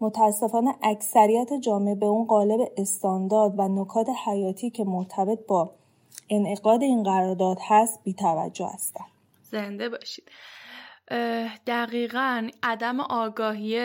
متاسفانه 0.00 0.74
اکثریت 0.82 1.52
جامعه 1.64 1.94
به 1.94 2.06
اون 2.06 2.26
قالب 2.26 2.60
استاندارد 2.76 3.58
و 3.58 3.68
نکات 3.68 4.06
حیاتی 4.26 4.70
که 4.70 4.84
مرتبط 4.84 5.38
با 5.48 5.70
انعقاد 6.30 6.82
این 6.82 7.02
قرارداد 7.02 7.58
هست 7.68 8.00
بیتوجه 8.04 8.66
هستن. 8.66 9.04
زنده 9.42 9.88
باشید. 9.88 10.24
دقیقا 11.66 12.48
عدم 12.62 13.00
آگاهی 13.00 13.76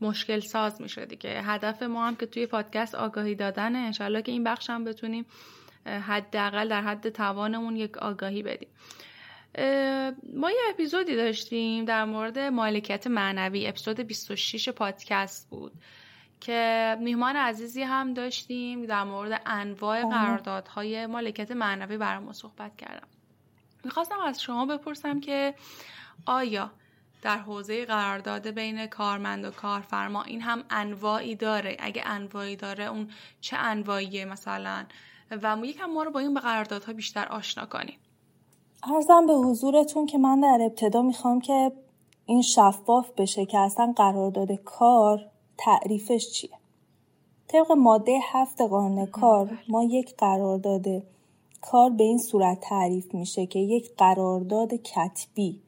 مشکل 0.00 0.40
ساز 0.40 0.80
میشه 0.80 1.06
دیگه. 1.06 1.40
هدف 1.42 1.82
ما 1.82 2.06
هم 2.06 2.16
که 2.16 2.26
توی 2.26 2.46
پادکست 2.46 2.94
آگاهی 2.94 3.34
دادنه. 3.34 3.78
انشالله 3.78 4.22
که 4.22 4.32
این 4.32 4.44
بخش 4.44 4.70
هم 4.70 4.84
بتونیم 4.84 5.26
حداقل 5.86 6.68
در 6.68 6.82
حد 6.82 7.08
توانمون 7.08 7.76
یک 7.76 7.98
آگاهی 7.98 8.42
بدیم. 8.42 8.68
ما 10.34 10.50
یه 10.50 10.60
اپیزودی 10.70 11.16
داشتیم 11.16 11.84
در 11.84 12.04
مورد 12.04 12.38
مالکیت 12.38 13.06
معنوی. 13.06 13.66
اپیزود 13.66 14.00
26 14.00 14.68
پادکست 14.68 15.50
بود 15.50 15.72
که 16.40 16.96
میهمان 17.00 17.36
عزیزی 17.36 17.82
هم 17.82 18.14
داشتیم 18.14 18.86
در 18.86 19.04
مورد 19.04 19.42
انواع 19.46 20.02
قراردادهای 20.02 21.06
مالکیت 21.06 21.50
معنوی 21.50 21.96
برای 21.96 22.32
صحبت 22.32 22.76
کردم. 22.76 23.08
می‌خواستم 23.84 24.18
از 24.26 24.42
شما 24.42 24.66
بپرسم 24.66 25.20
که 25.20 25.54
آیا 26.26 26.70
در 27.22 27.38
حوزه 27.38 27.84
قرارداد 27.84 28.46
بین 28.46 28.86
کارمند 28.86 29.44
و 29.44 29.50
کارفرما 29.50 30.22
این 30.22 30.40
هم 30.40 30.64
انواعی 30.70 31.34
داره؟ 31.36 31.76
اگه 31.80 32.02
انواعی 32.06 32.56
داره 32.56 32.84
اون 32.84 33.10
چه 33.40 33.56
انواعیه 33.56 34.24
مثلا؟ 34.24 34.86
و 35.42 35.58
یکم 35.64 35.84
ما 35.84 36.02
رو 36.02 36.10
با 36.10 36.20
این 36.20 36.34
به 36.34 36.40
قراردادها 36.40 36.92
بیشتر 36.92 37.28
آشنا 37.28 37.66
کنیم 37.66 37.98
ارزم 38.82 39.26
به 39.26 39.32
حضورتون 39.32 40.06
که 40.06 40.18
من 40.18 40.40
در 40.40 40.58
ابتدا 40.60 41.02
می‌خوام 41.02 41.40
که 41.40 41.72
این 42.26 42.42
شفاف 42.42 43.10
بشه 43.10 43.46
که 43.46 43.58
اصلا 43.58 43.92
قرارداد 43.96 44.52
کار 44.52 45.26
تعریفش 45.58 46.30
چیه؟ 46.30 46.50
طبق 47.48 47.72
ماده 47.72 48.18
هفت 48.32 48.60
قانون 48.60 49.06
کار 49.06 49.58
ما 49.68 49.84
یک 49.84 50.16
قرارداد 50.16 50.86
کار 51.60 51.90
به 51.90 52.04
این 52.04 52.18
صورت 52.18 52.60
تعریف 52.60 53.14
میشه 53.14 53.46
که 53.46 53.58
یک 53.58 53.96
قرارداد 53.96 54.74
کتبی 54.74 55.60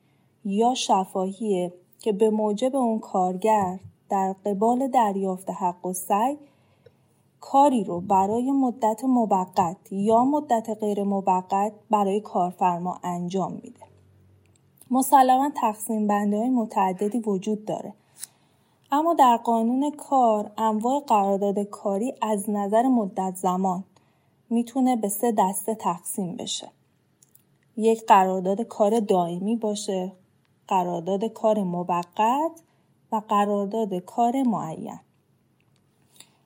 یا 0.44 0.74
شفاهیه 0.74 1.72
که 2.00 2.12
به 2.12 2.30
موجب 2.30 2.76
اون 2.76 2.98
کارگر 2.98 3.78
در 4.08 4.34
قبال 4.46 4.88
دریافت 4.88 5.50
حق 5.50 5.86
و 5.86 5.92
سعی 5.92 6.38
کاری 7.46 7.84
رو 7.84 8.00
برای 8.00 8.50
مدت 8.50 9.04
موقت 9.04 9.76
یا 9.90 10.24
مدت 10.24 10.70
غیر 10.80 11.02
موقت 11.02 11.72
برای 11.90 12.20
کارفرما 12.20 12.98
انجام 13.02 13.52
میده. 13.52 13.80
مسلما 14.90 15.50
تقسیم 15.56 16.06
بنده 16.06 16.38
های 16.38 16.48
متعددی 16.48 17.18
وجود 17.18 17.64
داره. 17.64 17.94
اما 18.92 19.14
در 19.14 19.36
قانون 19.36 19.90
کار 19.90 20.50
انواع 20.58 21.00
قرارداد 21.06 21.58
کاری 21.58 22.14
از 22.22 22.50
نظر 22.50 22.82
مدت 22.82 23.36
زمان 23.36 23.84
می‌تونه 24.50 24.96
به 24.96 25.08
سه 25.08 25.34
دسته 25.38 25.74
تقسیم 25.74 26.36
بشه. 26.36 26.68
یک 27.76 28.06
قرارداد 28.06 28.60
کار 28.60 29.00
دائمی 29.00 29.56
باشه، 29.56 30.12
قرارداد 30.68 31.24
کار 31.24 31.62
موقت 31.62 32.52
و 33.12 33.20
قرارداد 33.28 33.94
کار 33.94 34.42
معین. 34.42 35.00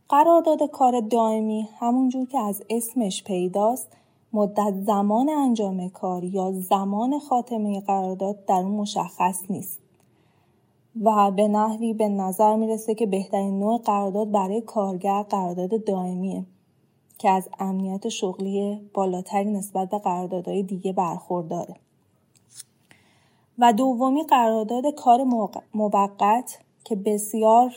قرارداد 0.09 0.63
کار 0.63 1.01
دائمی 1.01 1.69
همونجور 1.79 2.27
که 2.27 2.39
از 2.39 2.63
اسمش 2.71 3.25
پیداست 3.25 3.89
مدت 4.33 4.75
زمان 4.87 5.29
انجام 5.29 5.89
کار 5.89 6.25
یا 6.25 6.53
زمان 6.53 7.19
خاتمه 7.19 7.81
قرارداد 7.81 8.45
در 8.45 8.55
اون 8.55 8.71
مشخص 8.71 9.51
نیست. 9.51 9.81
و 11.03 11.31
به 11.31 11.49
نحوی 11.49 11.93
به 11.93 12.09
نظر 12.09 12.57
می‌رسه 12.57 12.95
که 12.95 13.07
بهترین 13.07 13.59
نوع 13.59 13.79
قرارداد 13.79 14.31
برای 14.31 14.61
کارگر 14.61 15.23
قرارداد 15.23 15.85
دائمیه 15.85 16.45
که 17.19 17.31
از 17.31 17.49
امنیت 17.59 18.09
شغلی 18.09 18.81
بالاتری 18.95 19.51
نسبت 19.51 19.91
به 19.91 19.99
قراردادهای 19.99 20.63
دیگه 20.63 20.93
برخورداره. 20.93 21.77
و 23.59 23.73
دومی 23.73 24.23
قرارداد 24.23 24.87
کار 24.95 25.25
موقت 25.75 26.59
که 26.85 26.97
بسیار 26.97 27.73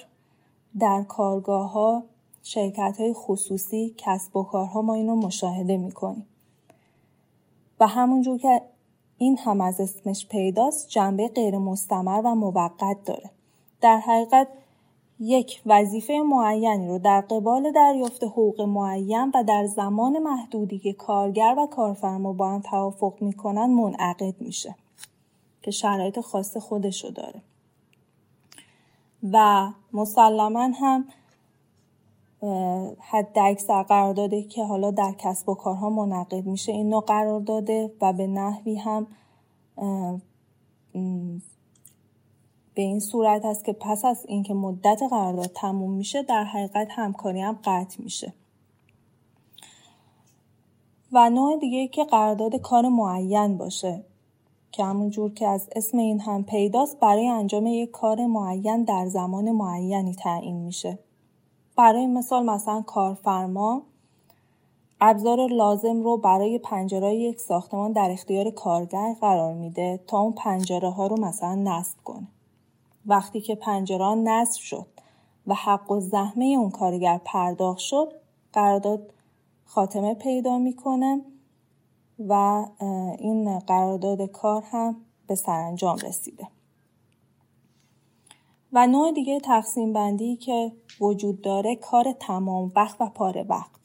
در 0.79 1.03
کارگاه 1.03 1.71
ها 1.71 2.03
شرکت 2.43 2.95
های 2.99 3.13
خصوصی 3.13 3.95
کسب 3.97 4.37
و 4.37 4.43
کارها 4.43 4.81
ما 4.81 4.93
این 4.93 5.13
مشاهده 5.13 5.77
می‌کنیم. 5.77 6.25
و 7.79 7.87
همونجور 7.87 8.37
که 8.37 8.61
این 9.17 9.37
هم 9.37 9.61
از 9.61 9.81
اسمش 9.81 10.27
پیداست 10.27 10.89
جنبه 10.89 11.27
غیر 11.27 11.57
مستمر 11.57 12.21
و 12.25 12.35
موقت 12.35 13.03
داره. 13.05 13.29
در 13.81 13.97
حقیقت 13.97 14.47
یک 15.19 15.61
وظیفه 15.65 16.13
معینی 16.13 16.87
رو 16.87 16.99
در 16.99 17.21
قبال 17.21 17.71
دریافت 17.71 18.23
حقوق 18.23 18.61
معین 18.61 19.31
و 19.35 19.43
در 19.43 19.65
زمان 19.65 20.19
محدودی 20.19 20.79
که 20.79 20.93
کارگر 20.93 21.55
و 21.57 21.67
کارفرما 21.67 22.33
با 22.33 22.49
هم 22.49 22.61
توافق 22.61 23.13
می‌کنن 23.21 23.65
منعقد 23.65 24.41
میشه 24.41 24.75
که 25.61 25.71
شرایط 25.71 26.19
خاص 26.19 26.57
خودشو 26.57 27.09
داره. 27.09 27.41
و 29.31 29.67
مسلما 29.93 30.71
هم 30.75 31.05
حد 32.99 33.39
اکثر 33.39 33.83
قرارداده 33.83 34.43
که 34.43 34.63
حالا 34.63 34.91
در 34.91 35.11
کسب 35.17 35.49
و 35.49 35.55
کارها 35.55 35.89
منعقد 35.89 36.45
میشه. 36.45 36.71
این 36.71 36.89
نوع 36.89 37.03
قرار 37.03 37.39
داده 37.39 37.91
و 38.01 38.13
به 38.13 38.27
نحوی 38.27 38.75
هم 38.75 39.07
به 42.73 42.81
این 42.81 42.99
صورت 42.99 43.45
هست 43.45 43.65
که 43.65 43.73
پس 43.73 44.05
از 44.05 44.25
اینکه 44.27 44.53
مدت 44.53 45.01
قرارداد 45.09 45.51
تموم 45.55 45.91
میشه 45.91 46.23
در 46.23 46.43
حقیقت 46.43 46.87
همکاری 46.91 47.41
هم 47.41 47.59
قطع 47.63 48.03
میشه. 48.03 48.33
و 51.11 51.29
نوع 51.29 51.59
دیگه 51.59 51.87
که 51.87 52.03
قرارداد 52.03 52.55
کار 52.55 52.87
معین 52.87 53.57
باشه 53.57 54.03
که 54.71 54.83
همونجور 54.83 55.33
که 55.33 55.47
از 55.47 55.69
اسم 55.75 55.97
این 55.97 56.19
هم 56.19 56.43
پیداست 56.43 56.99
برای 56.99 57.27
انجام 57.27 57.67
یک 57.67 57.91
کار 57.91 58.25
معین 58.25 58.83
در 58.83 59.05
زمان 59.05 59.51
معینی 59.51 60.15
تعیین 60.15 60.55
میشه. 60.55 60.99
برای 61.81 62.07
مثال 62.07 62.45
مثلا 62.45 62.81
کارفرما 62.81 63.81
ابزار 65.01 65.47
لازم 65.47 66.03
رو 66.03 66.17
برای 66.17 66.59
پنجره 66.59 67.15
یک 67.15 67.39
ساختمان 67.39 67.91
در 67.91 68.11
اختیار 68.11 68.49
کارگر 68.49 69.15
قرار 69.21 69.53
میده 69.53 69.99
تا 70.07 70.19
اون 70.19 70.33
پنجره 70.33 70.89
ها 70.89 71.07
رو 71.07 71.19
مثلا 71.19 71.55
نصب 71.55 71.97
کنه. 72.03 72.27
وقتی 73.05 73.41
که 73.41 73.55
پنجره 73.55 74.15
نصب 74.15 74.61
شد 74.61 74.85
و 75.47 75.53
حق 75.53 75.91
و 75.91 75.99
زحمه 75.99 76.45
اون 76.45 76.69
کارگر 76.69 77.21
پرداخت 77.25 77.79
شد 77.79 78.13
قرارداد 78.53 79.13
خاتمه 79.65 80.13
پیدا 80.13 80.57
می‌کنه 80.57 81.21
و 82.19 82.65
این 83.19 83.59
قرارداد 83.59 84.21
کار 84.21 84.63
هم 84.71 84.95
به 85.27 85.35
سرانجام 85.35 85.97
رسیده. 85.97 86.47
و 88.73 88.87
نوع 88.87 89.11
دیگه 89.11 89.39
تقسیم 89.39 89.93
بندی 89.93 90.35
که 90.35 90.71
وجود 91.01 91.41
داره 91.41 91.75
کار 91.75 92.11
تمام 92.19 92.71
وقت 92.75 93.01
و 93.01 93.09
پاره 93.09 93.43
وقت. 93.49 93.81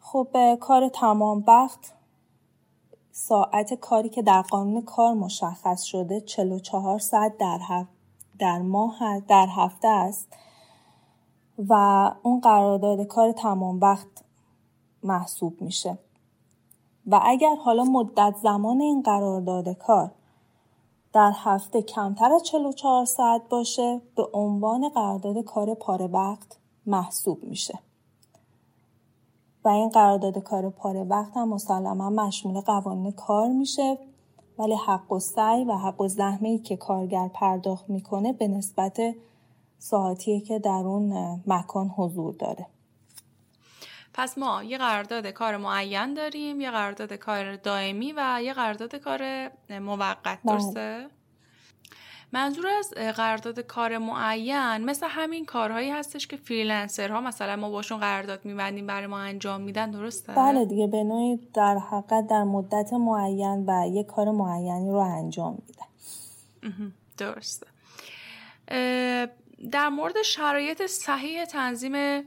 خب 0.00 0.54
کار 0.60 0.88
تمام 0.88 1.44
وقت 1.46 1.94
ساعت 3.12 3.74
کاری 3.74 4.08
که 4.08 4.22
در 4.22 4.42
قانون 4.42 4.82
کار 4.82 5.14
مشخص 5.14 5.82
شده 5.82 6.20
44 6.20 6.98
ساعت 6.98 7.38
در, 7.38 7.58
هف... 7.68 7.86
در 8.38 8.58
ماه 8.58 9.20
در 9.20 9.46
هفته 9.56 9.88
است 9.88 10.28
و 11.68 11.74
اون 12.22 12.40
قرارداد 12.40 13.06
کار 13.06 13.32
تمام 13.32 13.80
وقت 13.80 14.24
محسوب 15.02 15.62
میشه. 15.62 15.98
و 17.06 17.20
اگر 17.22 17.54
حالا 17.54 17.84
مدت 17.84 18.34
زمان 18.42 18.80
این 18.80 19.02
قرارداد 19.02 19.78
کار 19.78 20.10
در 21.12 21.32
هفته 21.34 21.82
کمتر 21.82 22.32
از 22.32 22.42
44 22.42 23.04
ساعت 23.04 23.42
باشه 23.48 24.00
به 24.16 24.22
عنوان 24.32 24.88
قرارداد 24.88 25.44
کار 25.44 25.74
پاره 25.74 26.06
وقت 26.06 26.58
محسوب 26.86 27.44
میشه. 27.44 27.78
و 29.64 29.68
این 29.68 29.88
قرارداد 29.88 30.38
کار 30.38 30.70
پاره 30.70 31.04
وقت 31.04 31.36
هم 31.36 31.48
مسلما 31.48 32.10
مشمول 32.10 32.60
قوانین 32.60 33.12
کار 33.12 33.48
میشه 33.48 33.98
ولی 34.58 34.74
حق 34.74 35.12
و 35.12 35.18
سعی 35.18 35.64
و 35.64 35.72
حق 35.72 36.00
و 36.00 36.08
زحمه 36.08 36.58
که 36.58 36.76
کارگر 36.76 37.28
پرداخت 37.28 37.90
می‌کنه 37.90 38.32
به 38.32 38.48
نسبت 38.48 39.00
ساعتیه 39.78 40.40
که 40.40 40.58
در 40.58 40.82
اون 40.84 41.40
مکان 41.46 41.88
حضور 41.88 42.34
داره. 42.34 42.66
پس 44.20 44.38
ما 44.38 44.64
یه 44.64 44.78
قرارداد 44.78 45.26
کار 45.26 45.56
معین 45.56 46.14
داریم 46.14 46.60
یه 46.60 46.70
قرارداد 46.70 47.12
کار 47.12 47.56
دائمی 47.56 48.12
و 48.16 48.40
یه 48.42 48.52
قرارداد 48.52 48.96
کار 48.96 49.50
موقت 49.80 50.38
بله. 50.44 50.54
درسته؟ 50.54 51.06
منظور 52.32 52.66
از 52.66 52.90
قرارداد 53.16 53.60
کار 53.60 53.98
معین 53.98 54.76
مثل 54.76 55.06
همین 55.10 55.44
کارهایی 55.44 55.90
هستش 55.90 56.26
که 56.26 56.36
فریلنسرها 56.36 57.20
مثلا 57.20 57.56
ما 57.56 57.70
باشون 57.70 58.00
قرارداد 58.00 58.44
میبندیم 58.44 58.86
برای 58.86 59.06
ما 59.06 59.18
انجام 59.18 59.60
میدن 59.60 59.90
درسته؟ 59.90 60.32
بله 60.32 60.64
دیگه 60.64 60.86
به 60.86 61.04
نوعی 61.04 61.40
در 61.54 61.78
حقیقت 61.78 62.26
در 62.26 62.44
مدت 62.44 62.92
معین 62.92 63.64
و 63.66 63.86
یه 63.86 64.04
کار 64.04 64.30
معینی 64.30 64.90
رو 64.90 64.98
انجام 64.98 65.58
میدن 65.68 66.92
درسته 67.18 67.66
در 69.70 69.88
مورد 69.88 70.22
شرایط 70.22 70.86
صحیح 70.86 71.44
تنظیم 71.44 72.22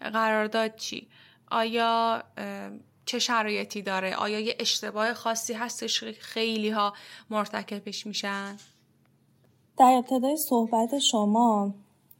قرارداد 0.00 0.76
چی؟ 0.76 1.08
آیا 1.52 2.22
چه 3.04 3.18
شرایطی 3.18 3.82
داره؟ 3.82 4.16
آیا 4.16 4.40
یه 4.40 4.56
اشتباه 4.60 5.14
خاصی 5.14 5.52
هستش 5.52 6.04
خیلی 6.04 6.70
ها 6.70 6.92
مرتکبش 7.30 8.06
میشن؟ 8.06 8.56
در 9.76 9.92
ابتدای 9.98 10.36
صحبت 10.36 10.98
شما 10.98 11.74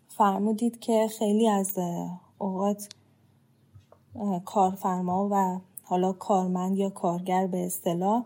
فرمودید 0.08 0.80
که 0.80 1.08
خیلی 1.18 1.48
از 1.48 1.78
اوقات 2.38 2.88
کارفرما 4.44 5.28
و 5.32 5.60
حالا 5.82 6.12
کارمند 6.12 6.78
یا 6.78 6.90
کارگر 6.90 7.46
به 7.46 7.66
اصطلاح 7.66 8.24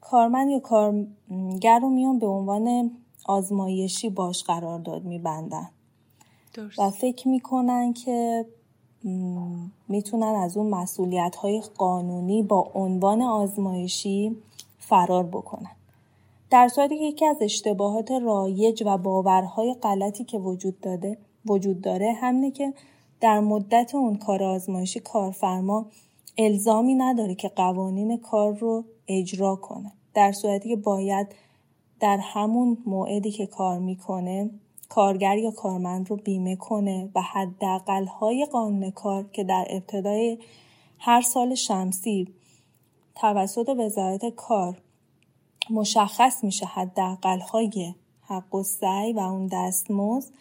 کارمند 0.00 0.50
یا 0.50 0.58
کارگر 0.58 1.78
رو 1.82 1.88
میان 1.88 2.18
به 2.18 2.26
عنوان 2.26 2.90
آزمایشی 3.24 4.10
باش 4.10 4.44
قرار 4.44 4.78
داد 4.78 5.04
میبندن 5.04 5.70
و 6.78 6.90
فکر 6.90 7.28
می‌کنن 7.28 7.92
که 7.92 8.46
می‌تونن 9.88 10.22
از 10.22 10.56
اون 10.56 10.70
مسئولیت 10.70 11.36
های 11.36 11.62
قانونی 11.78 12.42
با 12.42 12.70
عنوان 12.74 13.22
آزمایشی 13.22 14.36
فرار 14.78 15.24
بکنن. 15.24 15.70
در 16.50 16.68
صورتی 16.68 16.98
که 16.98 17.04
یکی 17.04 17.26
از 17.26 17.36
اشتباهات 17.40 18.10
رایج 18.10 18.82
و 18.86 18.98
باورهای 18.98 19.74
غلطی 19.82 20.24
که 20.24 20.38
وجود 20.38 20.80
داده 20.80 21.18
وجود 21.46 21.80
داره 21.80 22.12
همینه 22.12 22.50
که 22.50 22.74
در 23.20 23.40
مدت 23.40 23.94
اون 23.94 24.16
کار 24.16 24.42
آزمایشی 24.42 25.00
کارفرما 25.00 25.86
الزامی 26.38 26.94
نداره 26.94 27.34
که 27.34 27.48
قوانین 27.48 28.16
کار 28.16 28.56
رو 28.56 28.84
اجرا 29.08 29.56
کنه. 29.56 29.92
در 30.14 30.32
صورتی 30.32 30.68
که 30.68 30.76
باید 30.76 31.26
در 32.00 32.18
همون 32.22 32.78
موعدی 32.86 33.30
که 33.30 33.46
کار 33.46 33.78
می‌کنه 33.78 34.50
کارگر 34.90 35.38
یا 35.38 35.50
کارمند 35.50 36.10
رو 36.10 36.16
بیمه 36.16 36.56
کنه 36.56 37.10
و 37.14 37.20
حداقل 37.22 38.06
های 38.06 38.46
قانون 38.52 38.90
کار 38.90 39.24
که 39.32 39.44
در 39.44 39.66
ابتدای 39.70 40.38
هر 40.98 41.20
سال 41.20 41.54
شمسی 41.54 42.34
توسط 43.14 43.68
وزارت 43.78 44.34
کار 44.34 44.78
مشخص 45.70 46.44
میشه 46.44 46.66
حداقل 46.66 47.40
های 47.40 47.94
حق 48.22 48.54
و 48.54 48.62
سعی 48.62 49.12
و 49.12 49.18
اون 49.18 49.46
دستمزد 49.46 50.32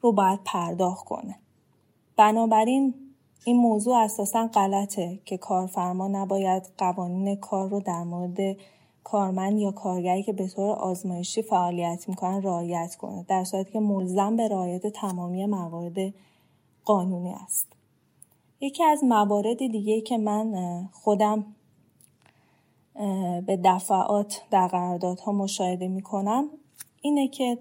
رو 0.00 0.12
باید 0.12 0.40
پرداخت 0.44 1.04
کنه. 1.04 1.38
بنابراین 2.16 2.94
این 3.44 3.56
موضوع 3.56 3.96
اساسا 3.96 4.50
غلطه 4.54 5.18
که 5.24 5.38
کارفرما 5.38 6.08
نباید 6.08 6.70
قوانین 6.78 7.36
کار 7.36 7.68
رو 7.68 7.80
در 7.80 8.02
مورد 8.02 8.56
کارمند 9.04 9.58
یا 9.58 9.70
کارگری 9.70 10.22
که 10.22 10.32
به 10.32 10.48
طور 10.48 10.70
آزمایشی 10.70 11.42
فعالیت 11.42 12.08
می‌کنن 12.08 12.42
رعایت 12.42 12.96
کنه 12.96 13.24
در 13.28 13.44
صورتی 13.44 13.72
که 13.72 13.80
ملزم 13.80 14.36
به 14.36 14.48
رعایت 14.48 14.86
تمامی 14.86 15.46
موارد 15.46 16.14
قانونی 16.84 17.32
است. 17.32 17.66
یکی 18.60 18.84
از 18.84 19.04
موارد 19.04 19.56
دیگه 19.56 20.00
که 20.00 20.18
من 20.18 20.88
خودم 20.92 21.44
به 23.46 23.60
دفعات 23.64 24.42
در 24.50 24.66
قراردادها 24.66 25.32
مشاهده 25.32 25.88
می‌کنم 25.88 26.48
اینه 27.02 27.28
که 27.28 27.58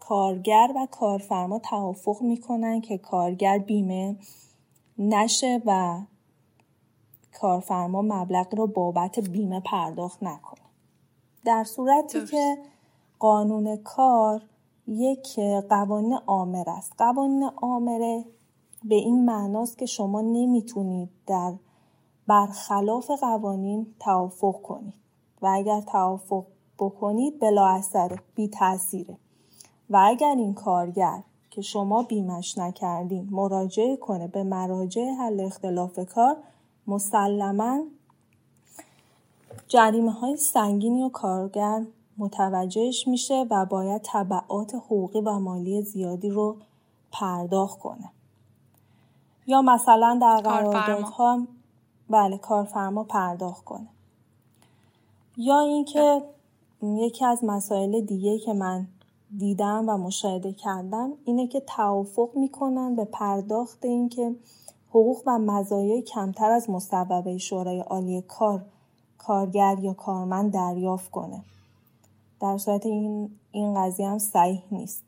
کارگر 0.00 0.72
و 0.76 0.86
کارفرما 0.90 1.58
توافق 1.58 2.22
می‌کنن 2.22 2.80
که 2.80 2.98
کارگر 2.98 3.58
بیمه 3.58 4.16
نشه 4.98 5.62
و 5.66 6.00
کارفرما 7.32 8.02
مبلغ 8.02 8.54
رو 8.54 8.66
بابت 8.66 9.18
بیمه 9.18 9.60
پرداخت 9.60 10.22
نکنه. 10.22 10.59
در 11.44 11.64
صورتی 11.64 12.26
که 12.26 12.58
قانون 13.18 13.76
کار 13.76 14.42
یک 14.86 15.40
قوانین 15.68 16.18
آمر 16.26 16.70
است. 16.70 16.92
قوانین 16.98 17.50
آمره 17.62 18.24
به 18.84 18.94
این 18.94 19.24
معناست 19.24 19.78
که 19.78 19.86
شما 19.86 20.20
نمی‌تونید 20.20 21.10
در 21.26 21.54
برخلاف 22.26 23.10
قوانین 23.10 23.94
توافق 24.00 24.62
کنید. 24.62 24.94
و 25.42 25.46
اگر 25.46 25.80
توافق 25.80 26.46
بکنید 26.78 27.40
بلا 27.40 27.66
اثر 27.66 28.18
بی 28.34 28.48
تاثیره 28.48 29.16
و 29.90 30.04
اگر 30.06 30.34
این 30.38 30.54
کارگر 30.54 31.22
که 31.50 31.62
شما 31.62 32.02
بیمش 32.02 32.58
نکردین 32.58 33.28
مراجعه 33.30 33.96
کنه 33.96 34.28
به 34.28 34.42
مراجع 34.42 35.10
حل 35.10 35.40
اختلاف 35.40 35.98
کار 35.98 36.36
مسلما 36.86 37.82
جریمه 39.68 40.12
های 40.12 40.36
سنگینی 40.36 41.02
و 41.02 41.08
کارگر 41.08 41.86
متوجهش 42.18 43.08
میشه 43.08 43.46
و 43.50 43.66
باید 43.66 44.02
طبعات 44.02 44.74
حقوقی 44.74 45.20
و 45.20 45.38
مالی 45.38 45.82
زیادی 45.82 46.30
رو 46.30 46.56
پرداخت 47.12 47.78
کنه. 47.78 48.10
یا 49.46 49.62
مثلا 49.62 50.18
در 50.22 50.40
قراردادها 50.40 51.46
بله 52.10 52.38
کارفرما 52.38 53.04
پرداخت 53.04 53.64
کنه. 53.64 53.88
یا 55.36 55.60
اینکه 55.60 56.22
یکی 56.82 57.24
از 57.24 57.44
مسائل 57.44 58.00
دیگه 58.00 58.38
که 58.38 58.52
من 58.52 58.86
دیدم 59.38 59.84
و 59.88 59.96
مشاهده 59.96 60.52
کردم 60.52 61.12
اینه 61.24 61.46
که 61.46 61.60
توافق 61.60 62.28
می‌کنن 62.36 62.96
به 62.96 63.04
پرداخت 63.04 63.84
اینکه 63.84 64.34
حقوق 64.90 65.22
و 65.26 65.38
مزایای 65.38 66.02
کمتر 66.02 66.50
از 66.50 66.70
مصوبه 66.70 67.38
شورای 67.38 67.80
عالی 67.80 68.22
کار 68.22 68.64
کارگر 69.26 69.76
یا 69.80 69.92
کارمند 69.92 70.52
دریافت 70.52 71.10
کنه. 71.10 71.44
در 72.40 72.58
صورت 72.58 72.86
این 72.86 73.30
این 73.52 73.74
قضیه 73.74 74.08
هم 74.08 74.18
صحیح 74.18 74.62
نیست. 74.72 75.04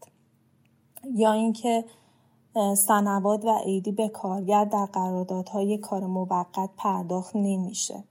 یا 1.14 1.32
اینکه 1.32 1.84
سنوات 2.76 3.44
و 3.44 3.58
عیدی 3.64 3.92
به 3.92 4.08
کارگر 4.08 4.64
در 4.64 4.86
قراردادهای 4.86 5.78
کار 5.78 6.06
موقت 6.06 6.70
پرداخت 6.76 7.36
نمیشه. 7.36 8.04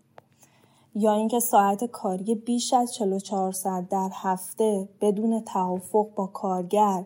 یا 0.95 1.13
اینکه 1.13 1.39
ساعت 1.39 1.83
کاری 1.83 2.35
بیش 2.35 2.73
از 2.73 2.93
44 2.93 3.51
ساعت 3.51 3.89
در 3.89 4.09
هفته 4.13 4.89
بدون 5.01 5.39
توافق 5.39 6.07
با 6.15 6.27
کارگر 6.27 7.03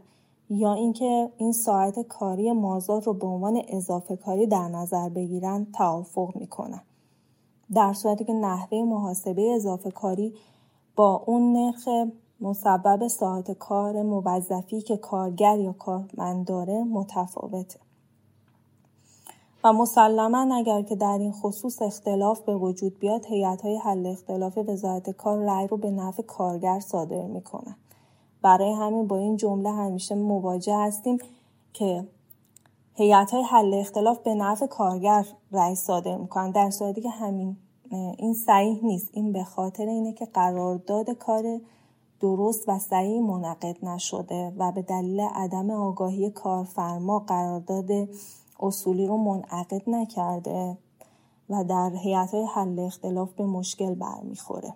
یا 0.49 0.73
اینکه 0.73 1.31
این 1.37 1.51
ساعت 1.51 1.99
کاری 1.99 2.51
مازاد 2.51 3.03
رو 3.03 3.13
به 3.13 3.27
عنوان 3.27 3.61
اضافه 3.67 4.15
کاری 4.15 4.47
در 4.47 4.67
نظر 4.67 5.09
بگیرن 5.09 5.67
توافق 5.73 6.35
می‌کنن. 6.35 6.81
در 7.73 7.93
صورتی 7.93 8.23
که 8.23 8.33
نحوه 8.33 8.83
محاسبه 8.83 9.53
اضافه 9.55 9.91
کاری 9.91 10.33
با 10.95 11.23
اون 11.25 11.53
نرخ 11.53 11.89
مسبب 12.41 13.07
ساعت 13.07 13.51
کار 13.51 14.01
موظفی 14.01 14.81
که 14.81 14.97
کارگر 14.97 15.59
یا 15.59 15.73
کارمند 15.73 16.47
داره 16.47 16.83
متفاوته. 16.83 17.79
و 19.63 19.73
مسلما 19.73 20.55
اگر 20.55 20.81
که 20.81 20.95
در 20.95 21.17
این 21.17 21.31
خصوص 21.31 21.81
اختلاف 21.81 22.41
به 22.41 22.55
وجود 22.55 22.99
بیاد 22.99 23.25
هیئت 23.25 23.61
های 23.61 23.77
حل 23.77 24.05
اختلاف 24.05 24.57
وزارت 24.57 25.09
کار 25.09 25.37
رأی 25.37 25.67
رو 25.67 25.77
به 25.77 25.91
نفع 25.91 26.23
کارگر 26.23 26.79
صادر 26.79 27.25
می‌کنن. 27.25 27.75
برای 28.41 28.73
همین 28.73 29.07
با 29.07 29.17
این 29.17 29.37
جمله 29.37 29.71
همیشه 29.71 30.15
مواجه 30.15 30.77
هستیم 30.77 31.17
که 31.73 32.07
هیئت 32.97 33.31
های 33.31 33.43
حل 33.43 33.73
اختلاف 33.73 34.19
به 34.19 34.35
نفع 34.35 34.67
کارگر 34.67 35.25
رأی 35.51 35.75
صادر 35.75 36.17
می‌کنن. 36.17 36.51
در 36.51 36.69
صورتی 36.69 37.01
که 37.01 37.09
همین 37.09 37.57
این 38.17 38.33
صحیح 38.33 38.83
نیست. 38.83 39.09
این 39.13 39.33
به 39.33 39.43
خاطر 39.43 39.85
اینه 39.85 40.13
که 40.13 40.25
قرارداد 40.25 41.09
کار 41.09 41.61
درست 42.19 42.69
و 42.69 42.79
صحیح 42.79 43.21
منعقد 43.21 43.85
نشده 43.85 44.53
و 44.57 44.71
به 44.71 44.81
دلیل 44.81 45.19
عدم 45.19 45.69
آگاهی 45.69 46.29
کارفرما 46.29 47.19
قرارداد 47.19 47.89
اصولی 48.59 49.07
رو 49.07 49.17
منعقد 49.17 49.81
نکرده 49.87 50.77
و 51.49 51.63
در 51.63 51.91
هیئت 51.95 52.33
های 52.33 52.45
حل 52.45 52.79
اختلاف 52.79 53.33
به 53.33 53.45
مشکل 53.45 53.95
برمیخوره. 53.95 54.73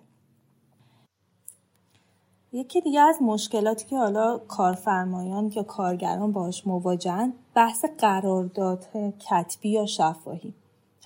یکی 2.52 2.80
دیگه 2.80 3.00
از 3.00 3.22
مشکلاتی 3.22 3.86
که 3.86 3.96
حالا 3.98 4.38
کارفرمایان 4.38 5.52
یا 5.56 5.62
کارگران 5.62 6.32
باش 6.32 6.66
مواجهن 6.66 7.32
بحث 7.54 7.84
قرارداد 7.98 8.86
کتبی 9.30 9.68
یا 9.68 9.86
شفاهی. 9.86 10.54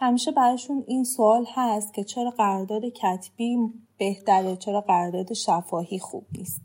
همیشه 0.01 0.31
براشون 0.31 0.85
این 0.87 1.05
سوال 1.05 1.47
هست 1.55 1.95
که 1.95 2.05
چرا 2.05 2.31
قرارداد 2.31 2.85
کتبی 2.85 3.59
بهتره 3.99 4.57
چرا 4.57 4.81
قرارداد 4.81 5.33
شفاهی 5.33 5.99
خوب 5.99 6.25
نیست. 6.33 6.61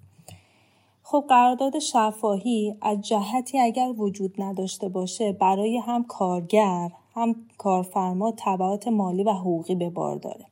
خب 1.04 1.26
قرارداد 1.30 1.80
شفاهی 1.80 2.76
از 2.82 3.02
جهتی 3.02 3.60
اگر 3.60 3.94
وجود 3.98 4.42
نداشته 4.42 4.90
باشه 4.90 5.32
برای 5.32 5.78
هم 5.78 6.04
کارگر 6.04 6.92
هم 7.16 7.36
کارفرما 7.58 8.34
تبعات 8.38 8.88
مالی 8.88 9.24
و 9.24 9.32
حقوقی 9.32 9.76
به 9.76 9.90
بار 9.90 10.16
داره. 10.16 10.46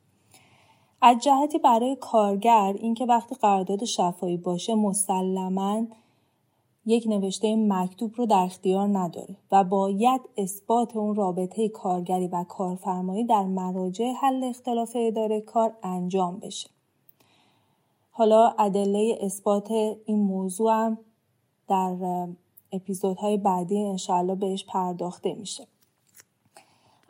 از 1.02 1.18
جهتی 1.18 1.58
برای 1.58 1.96
کارگر 1.96 2.74
اینکه 2.78 3.06
وقتی 3.06 3.34
قرارداد 3.34 3.84
شفاهی 3.84 4.36
باشه 4.36 4.74
مسلما 4.74 5.86
یک 6.86 7.06
نوشته 7.06 7.56
مکتوب 7.56 8.12
رو 8.16 8.26
در 8.26 8.42
اختیار 8.42 8.88
نداره 8.88 9.36
و 9.52 9.64
باید 9.64 10.20
اثبات 10.36 10.96
اون 10.96 11.14
رابطه 11.14 11.68
کارگری 11.68 12.28
و 12.28 12.44
کارفرمایی 12.48 13.24
در 13.24 13.42
مراجع 13.42 14.12
حل 14.12 14.44
اختلاف 14.44 14.96
اداره 15.00 15.40
کار 15.40 15.72
انجام 15.82 16.38
بشه. 16.38 16.68
حالا 18.10 18.54
ادله 18.58 19.18
اثبات 19.20 19.70
این 20.04 20.18
موضوع 20.18 20.72
هم 20.72 20.98
در 21.68 21.96
اپیزودهای 22.72 23.36
بعدی 23.36 23.78
انشاءالله 23.78 24.34
بهش 24.34 24.64
پرداخته 24.64 25.34
میشه. 25.34 25.66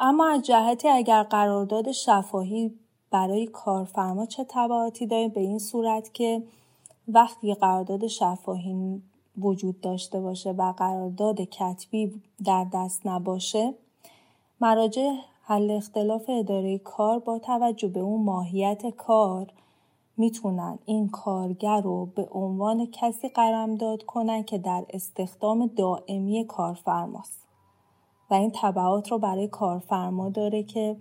اما 0.01 0.29
از 0.29 0.43
جهتی 0.43 0.89
اگر 0.89 1.23
قرارداد 1.23 1.93
شفاهی 1.93 2.73
برای 3.11 3.47
کارفرما 3.47 4.27
چه 4.27 4.47
تبعاتی 4.49 5.07
داره 5.07 5.29
به 5.29 5.41
این 5.41 5.59
صورت 5.59 6.15
که 6.15 6.43
وقتی 7.09 7.55
قرارداد 7.55 8.07
شفاهی 8.07 9.03
وجود 9.39 9.81
داشته 9.81 10.21
باشه 10.21 10.53
و 10.53 10.73
قرارداد 10.73 11.41
کتبی 11.41 12.23
در 12.45 12.67
دست 12.73 13.07
نباشه 13.07 13.75
مراجع 14.61 15.13
حل 15.43 15.71
اختلاف 15.71 16.25
اداره 16.29 16.79
کار 16.79 17.19
با 17.19 17.39
توجه 17.39 17.89
به 17.89 18.01
اون 18.01 18.25
ماهیت 18.25 18.87
کار 18.87 19.53
می‌تونن 20.17 20.79
این 20.85 21.09
کارگر 21.09 21.81
رو 21.81 22.07
به 22.07 22.29
عنوان 22.33 22.87
کسی 22.87 23.29
قلمداد 23.29 24.03
کنن 24.03 24.43
که 24.43 24.59
در 24.59 24.85
استخدام 24.91 25.67
دائمی 25.67 26.45
کارفرماست. 26.45 27.49
و 28.31 28.35
این 28.35 28.53
تبعات 28.55 29.13
رو 29.13 29.19
برای 29.19 29.49
کارفرما 29.49 30.29
داره 30.29 30.63
که 30.63 30.97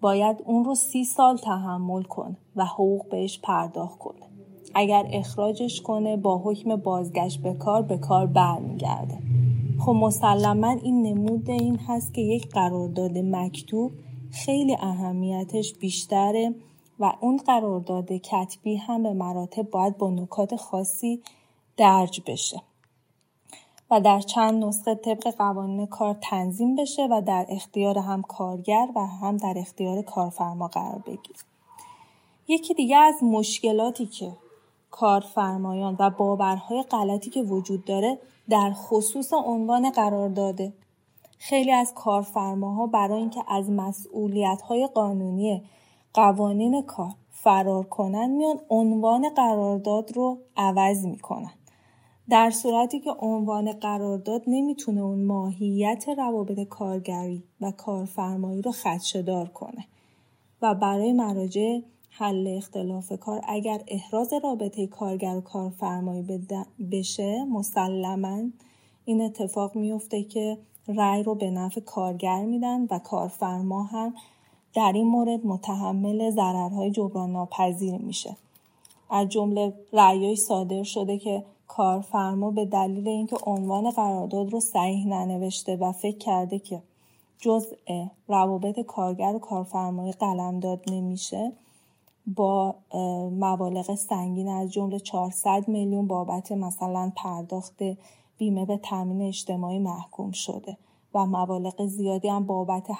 باید 0.00 0.42
اون 0.46 0.64
رو 0.64 0.74
سی 0.74 1.04
سال 1.04 1.36
تحمل 1.36 2.02
کنه 2.02 2.36
و 2.56 2.64
حقوق 2.64 3.08
بهش 3.08 3.40
پرداخت 3.42 3.98
کنه 3.98 4.26
اگر 4.74 5.08
اخراجش 5.12 5.82
کنه 5.82 6.16
با 6.16 6.38
حکم 6.44 6.76
بازگشت 6.76 7.42
به 7.42 7.54
کار 7.54 7.82
به 7.82 7.98
کار 7.98 8.26
برمیگرده. 8.26 9.18
خب 9.78 9.92
مسلما 9.92 10.70
این 10.70 11.02
نمود 11.02 11.50
این 11.50 11.78
هست 11.78 12.14
که 12.14 12.20
یک 12.20 12.48
قرارداد 12.48 13.18
مکتوب 13.18 13.92
خیلی 14.30 14.76
اهمیتش 14.80 15.74
بیشتره 15.74 16.54
و 17.00 17.12
اون 17.20 17.36
قرارداد 17.36 18.12
کتبی 18.12 18.76
هم 18.76 19.02
به 19.02 19.12
مراتب 19.12 19.70
باید 19.70 19.98
با 19.98 20.10
نکات 20.10 20.56
خاصی 20.56 21.22
درج 21.76 22.20
بشه. 22.26 22.62
و 23.90 24.00
در 24.00 24.20
چند 24.20 24.64
نسخه 24.64 24.94
طبق 24.94 25.34
قوانین 25.36 25.86
کار 25.86 26.16
تنظیم 26.20 26.76
بشه 26.76 27.08
و 27.10 27.22
در 27.26 27.46
اختیار 27.48 27.98
هم 27.98 28.22
کارگر 28.22 28.88
و 28.94 29.06
هم 29.06 29.36
در 29.36 29.54
اختیار 29.56 30.02
کارفرما 30.02 30.68
قرار 30.68 31.02
بگیره 31.06 31.38
یکی 32.48 32.74
دیگه 32.74 32.96
از 32.96 33.14
مشکلاتی 33.22 34.06
که 34.06 34.32
کارفرمایان 34.90 35.96
و 35.98 36.10
باورهای 36.10 36.82
غلطی 36.82 37.30
که 37.30 37.42
وجود 37.42 37.84
داره 37.84 38.18
در 38.48 38.72
خصوص 38.74 39.32
عنوان 39.32 39.90
قرار 39.90 40.28
داده. 40.28 40.72
خیلی 41.38 41.72
از 41.72 41.94
کارفرماها 41.94 42.86
برای 42.86 43.18
اینکه 43.18 43.42
از 43.48 43.70
مسئولیت‌های 43.70 44.88
قانونی 44.94 45.62
قوانین 46.14 46.82
کار 46.82 47.10
فرار 47.30 47.84
کنن 47.84 48.30
میان 48.30 48.60
عنوان 48.70 49.28
قرارداد 49.28 50.12
رو 50.16 50.38
عوض 50.56 51.06
می‌کنن 51.06 51.52
در 52.30 52.50
صورتی 52.50 53.00
که 53.00 53.10
عنوان 53.10 53.72
قرارداد 53.72 54.42
نمی‌تونه 54.46 55.00
اون 55.00 55.24
ماهیت 55.24 56.04
روابط 56.18 56.60
کارگری 56.60 57.42
و 57.60 57.70
کارفرمایی 57.70 58.62
رو 58.62 58.72
خدشدار 58.72 59.48
کنه 59.48 59.84
و 60.62 60.74
برای 60.74 61.12
مراجع 61.12 61.80
حل 62.10 62.54
اختلاف 62.56 63.12
کار 63.20 63.40
اگر 63.48 63.80
احراز 63.88 64.32
رابطه 64.44 64.86
کارگر 64.86 65.36
و 65.36 65.40
کارفرمایی 65.40 66.24
بشه 66.92 67.44
مسلما 67.44 68.42
این 69.04 69.22
اتفاق 69.22 69.76
میفته 69.76 70.22
که 70.22 70.58
رأی 70.88 71.22
رو 71.22 71.34
به 71.34 71.50
نفع 71.50 71.80
کارگر 71.80 72.44
میدن 72.44 72.86
و 72.90 72.98
کارفرما 72.98 73.82
هم 73.82 74.14
در 74.74 74.92
این 74.94 75.06
مورد 75.06 75.46
متحمل 75.46 76.30
ضررهای 76.30 76.90
جبران 76.90 77.32
ناپذیر 77.32 77.96
میشه. 77.98 78.36
از 79.10 79.28
جمله 79.28 79.72
رأیایی 79.92 80.36
صادر 80.36 80.82
شده 80.82 81.18
که 81.18 81.44
کارفرما 81.76 82.50
به 82.50 82.64
دلیل 82.64 83.08
اینکه 83.08 83.36
عنوان 83.46 83.90
قرارداد 83.90 84.52
رو 84.52 84.60
صحیح 84.60 85.06
ننوشته 85.06 85.76
و 85.76 85.92
فکر 85.92 86.18
کرده 86.18 86.58
که 86.58 86.82
جزء 87.38 87.76
روابط 88.28 88.80
کارگر 88.80 89.32
و 89.34 89.38
کارفرمایی 89.38 90.12
قلمداد 90.12 90.80
نمیشه 90.90 91.52
با 92.26 92.74
مبالغ 93.40 93.94
سنگین 93.94 94.48
از 94.48 94.72
جمله 94.72 94.98
400 94.98 95.68
میلیون 95.68 96.06
بابت 96.06 96.52
مثلا 96.52 97.12
پرداخت 97.16 97.82
بیمه 98.38 98.64
به 98.64 98.76
تامین 98.76 99.22
اجتماعی 99.28 99.78
محکوم 99.78 100.30
شده 100.30 100.76
و 101.14 101.26
مبالغ 101.26 101.86
زیادی 101.86 102.28
هم 102.28 102.46
بابت 102.46 102.90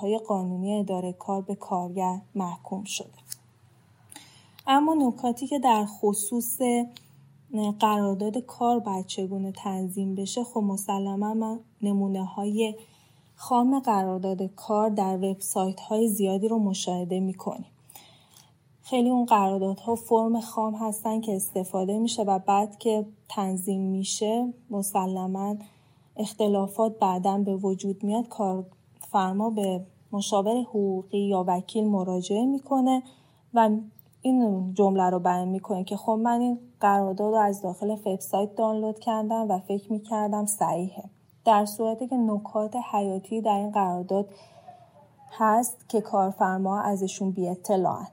های 0.00 0.18
قانونی 0.18 0.80
اداره 0.80 1.12
کار 1.12 1.42
به 1.42 1.54
کارگر 1.54 2.20
محکوم 2.34 2.84
شده. 2.84 3.22
اما 4.66 4.94
نکاتی 4.94 5.46
که 5.46 5.58
در 5.58 5.86
خصوص 5.86 6.58
قرارداد 7.80 8.38
کار 8.38 8.78
باید 8.78 9.06
چگونه 9.06 9.52
تنظیم 9.52 10.14
بشه 10.14 10.44
خب 10.44 10.60
مسلما 10.60 11.34
ما 11.34 11.58
نمونه 11.82 12.24
های 12.24 12.74
خام 13.34 13.80
قرارداد 13.80 14.42
کار 14.42 14.88
در 14.88 15.16
وبسایت 15.16 15.80
های 15.80 16.08
زیادی 16.08 16.48
رو 16.48 16.58
مشاهده 16.58 17.20
می‌کنیم. 17.20 17.66
خیلی 18.82 19.10
اون 19.10 19.24
قراردادها 19.24 19.94
فرم 19.94 20.40
خام 20.40 20.74
هستن 20.74 21.20
که 21.20 21.36
استفاده 21.36 21.98
میشه 21.98 22.22
و 22.22 22.38
بعد 22.38 22.78
که 22.78 23.06
تنظیم 23.28 23.80
میشه 23.80 24.52
مسلما 24.70 25.56
اختلافات 26.16 26.98
بعدا 26.98 27.38
به 27.38 27.56
وجود 27.56 28.04
میاد. 28.04 28.28
کارفرما 28.28 29.50
به 29.50 29.86
مشاور 30.12 30.60
حقوقی 30.60 31.18
یا 31.18 31.44
وکیل 31.48 31.84
مراجعه 31.84 32.46
می‌کنه 32.46 33.02
و 33.54 33.70
این 34.22 34.70
جمله 34.74 35.10
رو 35.10 35.18
بیان 35.18 35.48
می‌کنه 35.48 35.84
که 35.84 35.96
خب 35.96 36.12
من 36.12 36.40
این 36.40 36.58
قرارداد 36.82 37.34
رو 37.34 37.40
از 37.40 37.62
داخل 37.62 37.90
وبسایت 37.90 38.54
دانلود 38.54 38.98
کردم 38.98 39.50
و 39.50 39.58
فکر 39.58 39.92
می‌کردم 39.92 40.46
صحیحه 40.46 41.04
در 41.44 41.64
صورتی 41.64 42.08
که 42.08 42.16
نکات 42.16 42.76
حیاتی 42.92 43.40
در 43.40 43.56
این 43.56 43.70
قرارداد 43.70 44.28
هست 45.30 45.88
که 45.88 46.00
کارفرما 46.00 46.80
ازشون 46.80 47.30
بی 47.30 47.48
اطلاعن. 47.48 48.08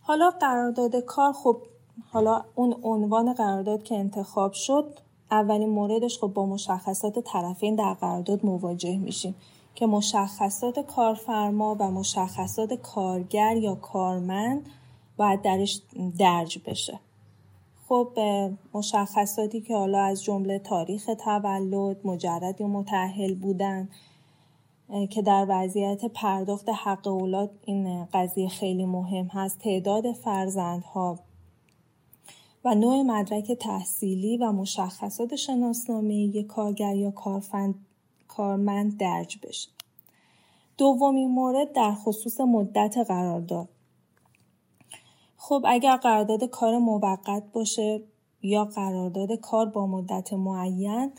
حالا 0.00 0.30
قرارداد 0.30 0.96
کار 0.96 1.32
خب 1.32 1.56
حالا 2.12 2.44
اون 2.54 2.76
عنوان 2.82 3.32
قرارداد 3.32 3.82
که 3.82 3.94
انتخاب 3.94 4.52
شد 4.52 4.98
اولین 5.30 5.68
موردش 5.68 6.18
خب 6.18 6.26
با 6.26 6.46
مشخصات 6.46 7.18
طرفین 7.18 7.74
در 7.74 7.94
قرارداد 7.94 8.46
مواجه 8.46 8.96
میشیم 8.96 9.34
که 9.74 9.86
مشخصات 9.86 10.78
کارفرما 10.80 11.76
و 11.78 11.90
مشخصات 11.90 12.74
کارگر 12.74 13.56
یا 13.56 13.74
کارمند 13.74 14.68
باید 15.16 15.42
درش 15.42 15.82
درج 16.18 16.58
بشه 16.66 17.00
خب 17.88 18.18
مشخصاتی 18.74 19.60
که 19.60 19.76
حالا 19.76 20.00
از 20.00 20.24
جمله 20.24 20.58
تاریخ 20.58 21.10
تولد 21.24 22.06
مجرد 22.06 22.60
یا 22.60 22.66
متحل 22.66 23.34
بودن 23.34 23.88
که 25.10 25.22
در 25.22 25.46
وضعیت 25.48 26.04
پرداخت 26.04 26.68
حق 26.68 27.06
اولاد 27.06 27.50
این 27.64 28.04
قضیه 28.04 28.48
خیلی 28.48 28.84
مهم 28.84 29.26
هست 29.26 29.58
تعداد 29.58 30.12
فرزندها 30.12 31.18
و 32.64 32.74
نوع 32.74 33.02
مدرک 33.02 33.52
تحصیلی 33.52 34.36
و 34.36 34.52
مشخصات 34.52 35.36
شناسنامه 35.36 36.14
یک 36.14 36.46
کارگر 36.46 36.96
یا 36.96 37.12
کارمند 38.28 38.96
درج 38.98 39.38
بشه. 39.42 39.70
دومین 40.78 41.30
مورد 41.30 41.72
در 41.72 41.94
خصوص 41.94 42.40
مدت 42.40 42.98
قرارداد 43.08 43.68
خب 45.48 45.62
اگر 45.66 45.96
قرارداد 45.96 46.44
کار 46.44 46.78
موقت 46.78 47.42
باشه 47.52 48.02
یا 48.42 48.64
قرارداد 48.64 49.32
کار 49.32 49.66
با 49.66 49.86
مدت 49.86 50.32
معین 50.32 51.12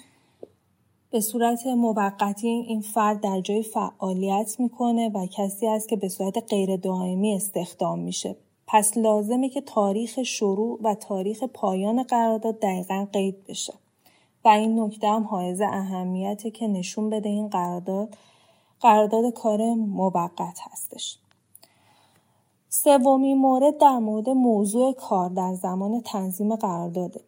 به 1.10 1.20
صورت 1.20 1.68
موقتی 1.68 2.48
این 2.48 2.82
فرد 2.82 3.22
در 3.22 3.42
جای 3.42 3.64
فعالیت 3.64 4.60
می‌کنه 4.60 5.10
و 5.10 5.26
کسی 5.26 5.68
است 5.68 5.90
که 5.90 5.96
به 5.96 6.10
صورت 6.10 6.50
غیر 6.50 6.78
دائمی 6.78 7.36
استخدام 7.36 8.00
میشه. 8.00 8.36
پس 8.68 8.98
لازمه 8.98 9.50
که 9.50 9.62
تاریخ 9.62 10.24
شروع 10.24 10.80
و 10.84 10.96
تاریخ 10.96 11.44
پایان 11.44 12.04
قرارداد 12.04 12.60
دقیقا 12.60 13.08
قید 13.14 13.44
بشه. 13.48 13.74
و 14.46 14.48
این 14.48 14.80
نکته 14.80 15.08
هم 15.08 15.24
حائز 15.24 15.62
اهمیته 15.62 16.52
که 16.52 16.68
نشون 16.68 17.10
بده 17.10 17.30
این 17.30 17.48
قرارداد 17.48 18.18
قرارداد 18.80 19.34
کار 19.34 19.74
موقت 19.74 20.60
هستش. 20.72 21.18
سومین 22.70 23.38
مورد 23.38 23.78
در 23.78 23.98
مورد 23.98 24.30
موضوع 24.30 24.94
کار 24.94 25.30
در 25.30 25.54
زمان 25.54 26.02
تنظیم 26.02 26.56
قرارداده. 26.56 27.22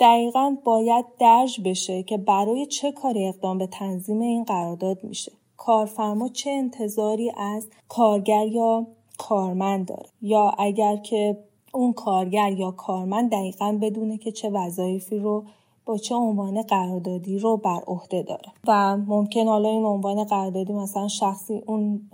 دقیقا 0.00 0.56
باید 0.64 1.04
درج 1.18 1.60
بشه 1.60 2.02
که 2.02 2.18
برای 2.18 2.66
چه 2.66 2.92
کاری 2.92 3.28
اقدام 3.28 3.58
به 3.58 3.66
تنظیم 3.66 4.20
این 4.20 4.44
قرارداد 4.44 5.04
میشه. 5.04 5.32
کارفرما 5.56 6.28
چه 6.28 6.50
انتظاری 6.50 7.32
از 7.36 7.68
کارگر 7.88 8.46
یا 8.46 8.86
کارمند 9.18 9.86
داره؟ 9.86 10.08
یا 10.22 10.54
اگر 10.58 10.96
که 10.96 11.38
اون 11.72 11.92
کارگر 11.92 12.52
یا 12.52 12.70
کارمند 12.70 13.30
دقیقا 13.30 13.78
بدونه 13.82 14.18
که 14.18 14.32
چه 14.32 14.50
وظایفی 14.50 15.18
رو 15.18 15.44
با 15.86 15.98
چه 15.98 16.14
عنوان 16.14 16.62
قراردادی 16.62 17.38
رو 17.38 17.56
بر 17.56 17.80
عهده 17.86 18.22
داره. 18.22 18.52
و 18.66 18.96
ممکن 18.96 19.48
حالا 19.48 19.68
این 19.68 19.84
عنوان 19.84 20.24
قراردادی 20.24 20.72
مثلا 20.72 21.08
شخصی 21.08 21.62
اون 21.66 22.10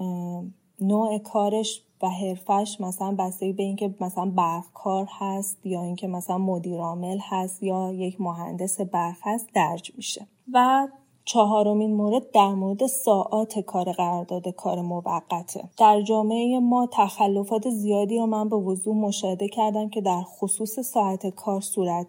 نوع 0.80 1.18
کارش 1.18 1.82
و 2.02 2.08
حرفش 2.08 2.76
مثلا 2.80 3.16
بستگی 3.18 3.52
به 3.52 3.62
اینکه 3.62 3.94
مثلا 4.00 4.26
برقکار 4.26 5.08
هست 5.10 5.66
یا 5.66 5.82
اینکه 5.82 6.06
مثلا 6.06 6.38
مدیر 6.38 6.80
عامل 6.80 7.18
هست 7.22 7.62
یا 7.62 7.92
یک 7.92 8.20
مهندس 8.20 8.80
برق 8.80 9.16
هست 9.22 9.48
درج 9.54 9.92
میشه. 9.96 10.26
و 10.52 10.88
چهارمین 11.24 11.94
مورد 11.94 12.30
در 12.30 12.48
مورد 12.48 12.86
ساعات 12.86 13.58
کار 13.58 13.92
قرارداد 13.92 14.48
کار 14.48 14.80
موقته. 14.80 15.64
در 15.78 16.02
جامعه 16.02 16.60
ما 16.60 16.88
تخلفات 16.92 17.70
زیادی 17.70 18.18
رو 18.18 18.26
من 18.26 18.48
به 18.48 18.56
وضوح 18.56 18.96
مشاهده 18.96 19.48
کردم 19.48 19.88
که 19.88 20.00
در 20.00 20.22
خصوص 20.22 20.80
ساعت 20.80 21.26
کار 21.26 21.60
صورت 21.60 22.06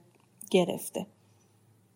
گرفته. 0.52 1.06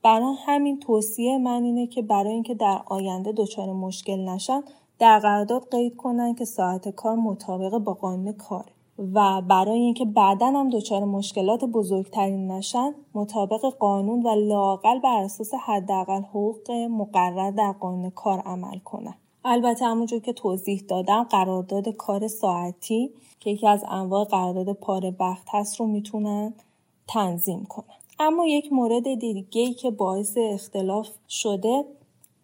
برای 0.03 0.35
همین 0.45 0.79
توصیه 0.79 1.37
من 1.37 1.63
اینه 1.63 1.87
که 1.87 2.01
برای 2.01 2.33
اینکه 2.33 2.53
در 2.53 2.81
آینده 2.85 3.31
دچار 3.31 3.73
مشکل 3.73 4.29
نشن 4.29 4.61
در 5.03 5.19
قرارداد 5.19 5.67
قید 5.71 5.95
کنن 5.95 6.35
که 6.35 6.45
ساعت 6.45 6.89
کار 6.89 7.15
مطابق 7.15 7.77
با 7.77 7.93
قانون 7.93 8.33
کاره 8.33 8.71
و 9.13 9.41
برای 9.41 9.79
اینکه 9.79 10.05
بعدا 10.05 10.47
هم 10.47 10.69
دچار 10.69 11.03
مشکلات 11.03 11.65
بزرگتری 11.65 12.37
نشن 12.37 12.93
مطابق 13.13 13.65
قانون 13.65 14.23
و 14.23 14.35
لاقل 14.35 14.99
بر 14.99 15.21
اساس 15.23 15.53
حداقل 15.53 16.21
حقوق 16.21 16.71
مقرر 16.71 17.51
در 17.51 17.71
قانون 17.71 18.09
کار 18.09 18.39
عمل 18.39 18.79
کنن. 18.79 19.13
البته 19.45 19.85
همونجور 19.85 20.19
که 20.19 20.33
توضیح 20.33 20.83
دادم 20.87 21.23
قرارداد 21.23 21.89
کار 21.89 22.27
ساعتی 22.27 23.09
که 23.39 23.49
یکی 23.49 23.67
از 23.67 23.85
انواع 23.89 24.25
قرارداد 24.25 24.73
پاره 24.73 25.15
بخت 25.19 25.47
هست 25.51 25.79
رو 25.79 25.87
می‌تونن 25.87 26.53
تنظیم 27.07 27.65
کنن. 27.65 27.95
اما 28.19 28.45
یک 28.45 28.73
مورد 28.73 29.13
دیگه 29.13 29.73
که 29.73 29.91
باعث 29.91 30.37
اختلاف 30.37 31.07
شده 31.29 31.85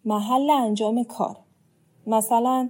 محل 0.04 0.50
انجام 0.50 1.04
کار. 1.04 1.36
مثلا 2.06 2.68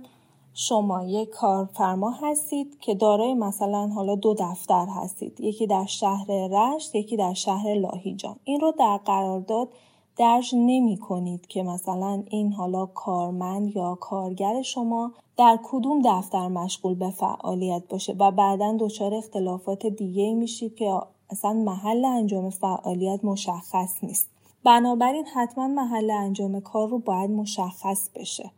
شما 0.55 1.05
یک 1.05 1.31
کارفرما 1.31 2.11
هستید 2.11 2.79
که 2.81 2.95
دارای 2.95 3.35
مثلا 3.35 3.87
حالا 3.87 4.15
دو 4.15 4.35
دفتر 4.39 4.87
هستید. 4.87 5.41
یکی 5.41 5.67
در 5.67 5.87
شهر 5.87 6.27
رشت 6.31 6.95
یکی 6.95 7.17
در 7.17 7.35
شهر 7.35 7.75
لاهیجان 7.75 8.37
این 8.45 8.61
رو 8.61 8.73
در 8.79 8.97
قرارداد 8.97 9.69
درج 10.17 10.55
نمی 10.55 10.97
کنید 10.97 11.47
که 11.47 11.63
مثلا 11.63 12.23
این 12.31 12.53
حالا 12.53 12.87
کارمند 12.87 13.77
یا 13.77 13.95
کارگر 13.95 14.63
شما 14.63 15.13
در 15.37 15.59
کدوم 15.63 16.03
دفتر 16.05 16.49
مشغول 16.49 16.95
به 16.95 17.11
فعالیت 17.11 17.83
باشه 17.89 18.13
و 18.19 18.31
بعدا 18.31 18.77
دچار 18.81 19.15
اختلافات 19.15 19.87
دیگه 19.87 20.35
میشید 20.35 20.75
که 20.75 21.01
اصلا 21.31 21.53
محل 21.53 22.05
انجام 22.05 22.51
فعالیت 22.51 23.25
مشخص 23.25 24.05
نیست. 24.05 24.29
بنابراین 24.65 25.27
حتما 25.27 25.69
محل 25.69 26.11
انجام 26.11 26.61
کار 26.61 26.89
رو 26.89 26.99
باید 26.99 27.31
مشخص 27.31 28.09
بشه. 28.15 28.51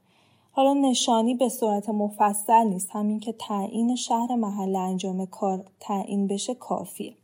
حالا 0.55 0.73
نشانی 0.73 1.35
به 1.35 1.49
صورت 1.49 1.89
مفصل 1.89 2.65
نیست. 2.65 2.89
همین 2.93 3.21
که 3.21 3.33
تعیین 3.33 3.97
شهر 3.97 4.35
محل 4.35 4.77
انجام 4.77 5.27
کار 5.27 5.65
تعیین 5.81 6.27
بشه 6.27 6.55
کافیه. 6.55 7.15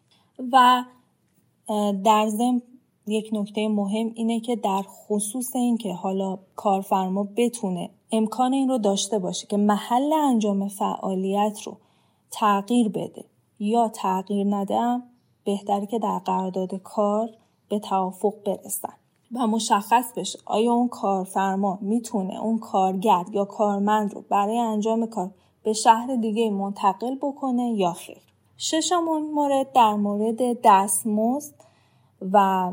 و 0.53 0.85
در 2.05 2.29
ضمن 2.29 2.63
یک 3.07 3.31
نکته 3.33 3.69
مهم 3.69 4.13
اینه 4.15 4.41
که 4.41 4.57
در 4.57 4.83
خصوص 4.83 5.57
اینکه 5.57 5.93
حالا 5.93 6.39
کارفرما 6.57 7.29
بتونه 7.37 7.91
امکان 8.13 8.53
این 8.53 8.69
رو 8.69 8.79
داشته 8.79 9.19
باشه 9.19 9.47
که 9.47 9.57
محل 9.57 10.13
انجام 10.13 10.69
فعالیت 10.69 11.61
رو 11.65 11.77
تغییر 12.31 12.89
بده 12.89 13.25
یا 13.59 13.89
تغییر 13.89 14.47
ندم 14.51 15.03
بهتره 15.45 15.87
که 15.87 15.99
در 15.99 16.19
قرارداد 16.19 16.75
کار 16.75 17.31
به 17.69 17.79
توافق 17.79 18.35
برسن. 18.47 18.98
و 19.33 19.47
مشخص 19.47 20.13
بشه. 20.17 20.39
آیا 20.45 20.73
اون 20.73 20.89
کارفرما 20.89 21.79
می‌تونه 21.81 22.43
اون 22.43 22.59
کارگر 22.59 23.25
یا 23.33 23.45
کارمند 23.45 24.15
رو 24.15 24.25
برای 24.31 24.59
انجام 24.59 25.07
کار 25.07 25.31
به 25.63 25.73
شهر 25.73 26.17
دیگه 26.17 26.51
منتقل 26.51 27.15
بکنه 27.15 27.63
یا 27.63 27.93
خیر؟ 27.93 28.19
ششمون 28.59 29.31
مورد 29.31 29.73
در 29.73 29.95
مورد 29.95 30.61
دستمزد 30.65 31.55
و 32.33 32.73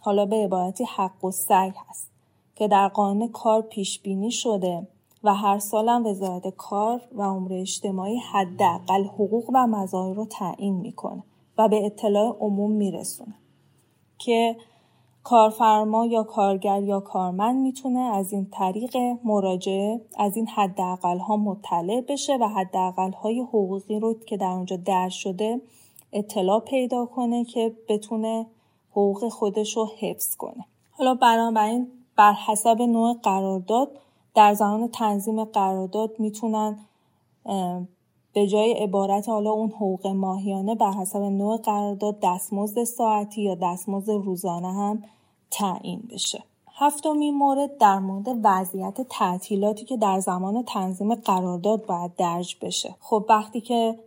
حالا 0.00 0.26
به 0.26 0.36
عبارتی 0.36 0.84
حق 0.84 1.24
و 1.24 1.30
سعی 1.30 1.72
هست 1.88 2.10
که 2.54 2.68
در 2.68 2.88
قانون 2.88 3.28
کار 3.28 3.62
پیش 3.62 4.00
بینی 4.00 4.30
شده 4.30 4.86
و 5.24 5.34
هر 5.34 5.58
سالم 5.58 6.06
وزارت 6.06 6.48
کار 6.56 7.00
و 7.12 7.22
امور 7.22 7.52
اجتماعی 7.52 8.18
حداقل 8.18 9.04
حقوق 9.04 9.50
و 9.54 9.66
مزایا 9.66 10.12
رو 10.12 10.24
تعیین 10.24 10.74
می‌کنه 10.74 11.22
و 11.58 11.68
به 11.68 11.86
اطلاع 11.86 12.36
عموم 12.40 12.70
میرسونه 12.70 13.34
که 14.18 14.56
کارفرما 15.24 16.06
یا 16.06 16.22
کارگر 16.22 16.82
یا 16.82 17.00
کارمند 17.00 17.56
می‌تونه 17.56 18.00
از 18.00 18.32
این 18.32 18.48
طریق 18.52 18.96
مراجعه 19.24 20.00
از 20.16 20.36
این 20.36 20.48
حداقل 20.48 21.18
ها 21.18 21.36
مطلع 21.36 22.00
بشه 22.00 22.36
و 22.36 22.48
حداقل 22.48 23.12
های 23.12 23.40
حقوقی 23.40 24.00
رو 24.00 24.14
که 24.26 24.36
در 24.36 24.46
اونجا 24.46 24.76
در 24.76 25.08
شده 25.08 25.60
اطلاع 26.12 26.60
پیدا 26.60 27.06
کنه 27.06 27.44
که 27.44 27.72
بتونه 27.88 28.46
حقوق 28.90 29.28
خودش 29.28 29.76
رو 29.76 29.88
حفظ 30.00 30.36
کنه. 30.36 30.64
حالا 30.90 31.14
بنابراین 31.14 31.88
بر 32.16 32.32
حسب 32.32 32.82
نوع 32.82 33.16
قرارداد 33.22 33.90
در 34.34 34.54
زمان 34.54 34.88
تنظیم 34.88 35.44
قرارداد 35.44 36.10
می‌تونن 36.18 36.78
به 38.32 38.46
جای 38.46 38.72
عبارت 38.72 39.28
حالا 39.28 39.50
اون 39.50 39.70
حقوق 39.70 40.06
ماهیانه 40.06 40.74
بر 40.74 40.92
حسب 40.92 41.18
نوع 41.18 41.56
قرارداد 41.56 42.18
دستمزد 42.22 42.84
ساعتی 42.84 43.42
یا 43.42 43.54
دستمزد 43.54 44.10
روزانه 44.10 44.72
هم 44.72 45.02
تعیین 45.50 46.02
بشه. 46.10 46.44
هفتمین 46.74 47.34
مورد 47.34 47.78
در 47.78 47.98
مورد 47.98 48.26
وضعیت 48.44 49.00
تعطیلاتی 49.10 49.84
که 49.84 49.96
در 49.96 50.20
زمان 50.20 50.64
تنظیم 50.64 51.14
قرارداد 51.14 51.86
باید 51.86 52.16
درج 52.16 52.56
بشه. 52.60 52.94
خب 53.00 53.26
وقتی 53.28 53.60
که 53.60 53.98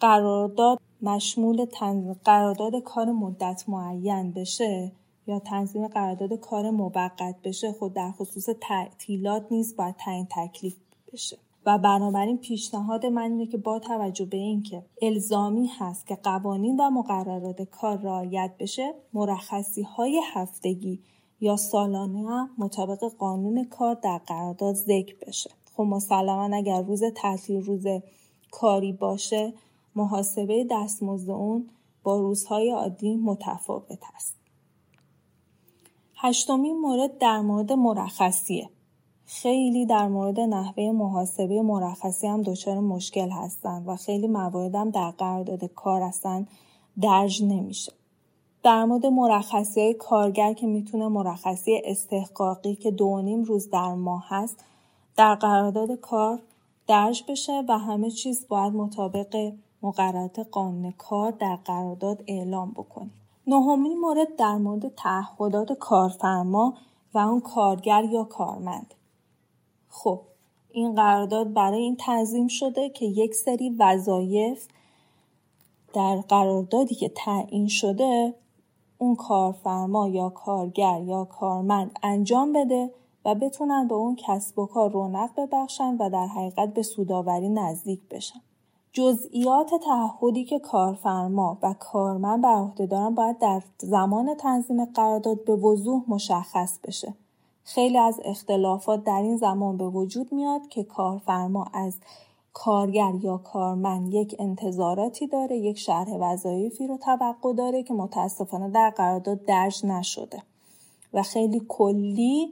قرارداد 0.00 0.78
مشمول 1.02 1.64
تنظیم 1.64 2.20
قرارداد 2.24 2.76
کار 2.76 3.12
مدت 3.12 3.64
معین 3.68 4.32
بشه 4.32 4.92
یا 5.26 5.38
تنظیم 5.38 5.88
قرارداد 5.88 6.32
کار 6.32 6.70
موقت 6.70 7.34
بشه 7.44 7.72
خود 7.72 7.94
در 7.94 8.10
خصوص 8.10 8.48
تعطیلات 8.60 9.46
نیز 9.50 9.76
باید 9.76 9.96
تعیین 9.96 10.26
تکلیف 10.30 10.76
بشه. 11.12 11.43
و 11.66 11.78
بنابراین 11.78 12.38
پیشنهاد 12.38 13.06
من 13.06 13.22
اینه 13.22 13.46
که 13.46 13.58
با 13.58 13.78
توجه 13.78 14.24
به 14.24 14.36
اینکه 14.36 14.82
الزامی 15.02 15.66
هست 15.78 16.06
که 16.06 16.14
قوانین 16.14 16.80
و 16.80 16.90
مقررات 16.90 17.62
کار 17.62 17.98
رعایت 17.98 18.50
بشه 18.58 18.94
مرخصی 19.12 19.82
های 19.82 20.20
هفتگی 20.32 21.00
یا 21.40 21.56
سالانه 21.56 22.48
مطابق 22.58 23.04
قانون 23.18 23.64
کار 23.64 23.94
در 23.94 24.18
قرارداد 24.18 24.74
ذکر 24.74 25.16
بشه. 25.26 25.50
خب 25.76 25.82
مسلما 25.82 26.56
اگر 26.56 26.82
روز 26.82 27.02
تعطیل 27.14 27.62
روز 27.62 27.86
کاری 28.50 28.92
باشه 28.92 29.52
محاسبه 29.96 30.66
دستمزد 30.70 31.30
اون 31.30 31.68
با 32.02 32.20
روزهای 32.20 32.70
عادی 32.70 33.16
متفاوت 33.16 33.98
است. 34.16 34.34
هشتمین 36.16 36.80
مورد 36.80 37.18
در 37.18 37.40
مورد 37.40 37.72
مرخصیه. 37.72 38.68
خیلی 39.26 39.86
در 39.86 40.08
مورد 40.08 40.40
نحوه 40.40 40.90
محاسبه 40.90 41.62
مرخصی 41.62 42.26
هم 42.26 42.42
دچار 42.42 42.78
مشکل 42.78 43.30
هستن 43.30 43.84
و 43.86 43.96
خیلی 43.96 44.26
موارد 44.26 44.74
هم 44.74 44.90
در 44.90 45.10
قرارداد 45.10 45.64
کار 45.64 46.02
هستن 46.02 46.46
درج 47.00 47.42
نمیشه 47.42 47.92
در 48.62 48.84
مورد 48.84 49.06
مرخصی 49.06 49.80
های 49.80 49.94
کارگر 49.94 50.52
که 50.52 50.66
می‌تونه 50.66 51.08
مرخصی 51.08 51.82
استحقاقی 51.84 52.74
که 52.74 52.90
دو 52.90 53.22
نیم 53.22 53.42
روز 53.42 53.70
در 53.70 53.94
ماه 53.94 54.24
هست 54.28 54.64
در 55.16 55.34
قرارداد 55.34 55.92
کار 55.92 56.38
درج 56.86 57.24
بشه 57.28 57.62
و 57.68 57.78
همه 57.78 58.10
چیز 58.10 58.48
باید 58.48 58.72
مطابق 58.72 59.52
مقررات 59.82 60.38
قانون 60.38 60.90
کار 60.98 61.30
در 61.30 61.56
قرارداد 61.64 62.24
اعلام 62.26 62.70
بکنید. 62.70 63.12
نهمین 63.46 64.00
مورد 64.00 64.36
در 64.36 64.56
مورد 64.56 64.94
تعهدات 64.94 65.72
کارفرما 65.72 66.74
و 67.14 67.18
اون 67.18 67.40
کارگر 67.40 68.04
یا 68.04 68.24
کارمند. 68.24 68.94
خب 70.04 70.20
این 70.72 70.94
قرارداد 70.94 71.52
برای 71.52 71.82
این 71.82 71.96
تنظیم 71.96 72.48
شده 72.48 72.90
که 72.90 73.06
یک 73.06 73.34
سری 73.34 73.76
وظایف 73.78 74.66
در 75.94 76.16
قراردادی 76.16 76.94
که 76.94 77.08
تعیین 77.08 77.68
شده 77.68 78.34
اون 78.98 79.16
کارفرما 79.16 80.08
یا 80.08 80.28
کارگر 80.28 81.02
یا 81.02 81.24
کارمند 81.24 81.98
انجام 82.02 82.52
بده 82.52 82.90
و 83.24 83.34
بتونن 83.34 83.88
به 83.88 83.94
اون 83.94 84.16
کسب 84.16 84.58
و 84.58 84.66
کار 84.66 84.90
رونق 84.90 85.30
ببخشن 85.36 85.96
و 85.96 86.10
در 86.10 86.26
حقیقت 86.26 86.74
به 86.74 86.82
سوداوری 86.82 87.48
نزدیک 87.48 88.00
بشن. 88.10 88.40
جزئیات 88.92 89.70
تعهدی 89.84 90.44
که 90.44 90.58
کارفرما 90.58 91.58
و 91.62 91.74
کارمند 91.78 92.42
بر 92.42 92.54
عهده 92.54 92.86
دارن 92.86 93.14
باید 93.14 93.38
در 93.38 93.62
زمان 93.78 94.34
تنظیم 94.34 94.84
قرارداد 94.84 95.44
به 95.44 95.54
وضوح 95.54 96.02
مشخص 96.08 96.78
بشه. 96.84 97.14
خیلی 97.64 97.98
از 97.98 98.20
اختلافات 98.24 99.04
در 99.04 99.22
این 99.22 99.36
زمان 99.36 99.76
به 99.76 99.88
وجود 99.88 100.32
میاد 100.32 100.68
که 100.68 100.84
کارفرما 100.84 101.66
از 101.72 101.96
کارگر 102.52 103.12
یا 103.22 103.36
کارمند 103.36 104.14
یک 104.14 104.36
انتظاراتی 104.38 105.26
داره 105.26 105.56
یک 105.56 105.78
شرح 105.78 106.08
وظایفی 106.20 106.86
رو 106.86 106.96
توقع 106.96 107.52
داره 107.52 107.82
که 107.82 107.94
متاسفانه 107.94 108.70
در 108.70 108.90
قرارداد 108.90 109.44
درج 109.44 109.86
نشده. 109.86 110.42
و 111.12 111.22
خیلی 111.22 111.62
کلی 111.68 112.48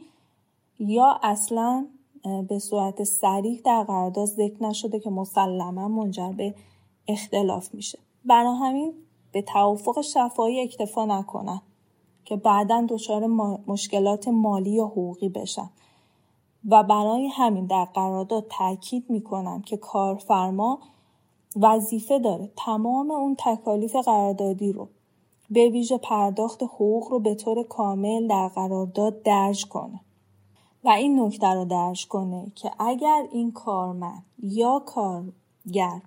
یا 0.79 1.19
اصلا 1.23 1.87
به 2.49 2.59
صورت 2.59 3.05
سریح 3.05 3.61
در 3.65 3.85
قرارداد 3.85 4.27
ذکر 4.27 4.63
نشده 4.63 5.01
که 5.01 5.11
مسلما 5.11 5.89
منجر 5.89 6.33
به 6.33 6.55
اختلاف 7.09 7.75
میشه. 7.75 7.99
برای 8.25 8.57
همین 8.57 8.93
به 9.33 9.43
توافق 9.43 10.01
شفایی 10.01 10.61
اکتفا 10.61 11.05
نکنن. 11.05 11.61
که 12.25 12.37
بعدا 12.37 12.87
دچار 12.89 13.27
مشکلات 13.67 14.29
مالی 14.29 14.71
یا 14.71 14.87
حقوقی 14.87 15.29
بشن 15.29 15.71
و 16.69 16.83
برای 16.83 17.27
همین 17.27 17.67
در 17.67 17.85
قرارداد 17.85 18.47
تاکید 18.59 19.11
می‌کنم 19.11 19.63
که 19.63 19.77
کارفرما 19.77 20.79
وظیفه 21.57 22.19
داره 22.19 22.51
تمام 22.57 23.11
اون 23.11 23.37
تکالیف 23.39 23.97
قراردادی 23.97 24.73
رو 24.73 24.89
به 25.51 25.69
ویژه 25.69 25.99
پرداخت 25.99 26.63
حقوق 26.63 27.09
رو 27.09 27.21
به 27.21 27.35
طور 27.35 27.63
کامل 27.63 28.27
در 28.27 28.49
قرارداد 28.49 29.23
درج 29.23 29.67
کنه. 29.67 30.01
و 30.85 30.89
این 30.89 31.21
نکته 31.21 31.47
رو 31.47 31.65
درج 31.65 32.07
کنه 32.07 32.53
که 32.55 32.71
اگر 32.79 33.27
این 33.33 33.53
کارمند 33.53 34.25
یا 34.43 34.83
کارگر 34.87 36.01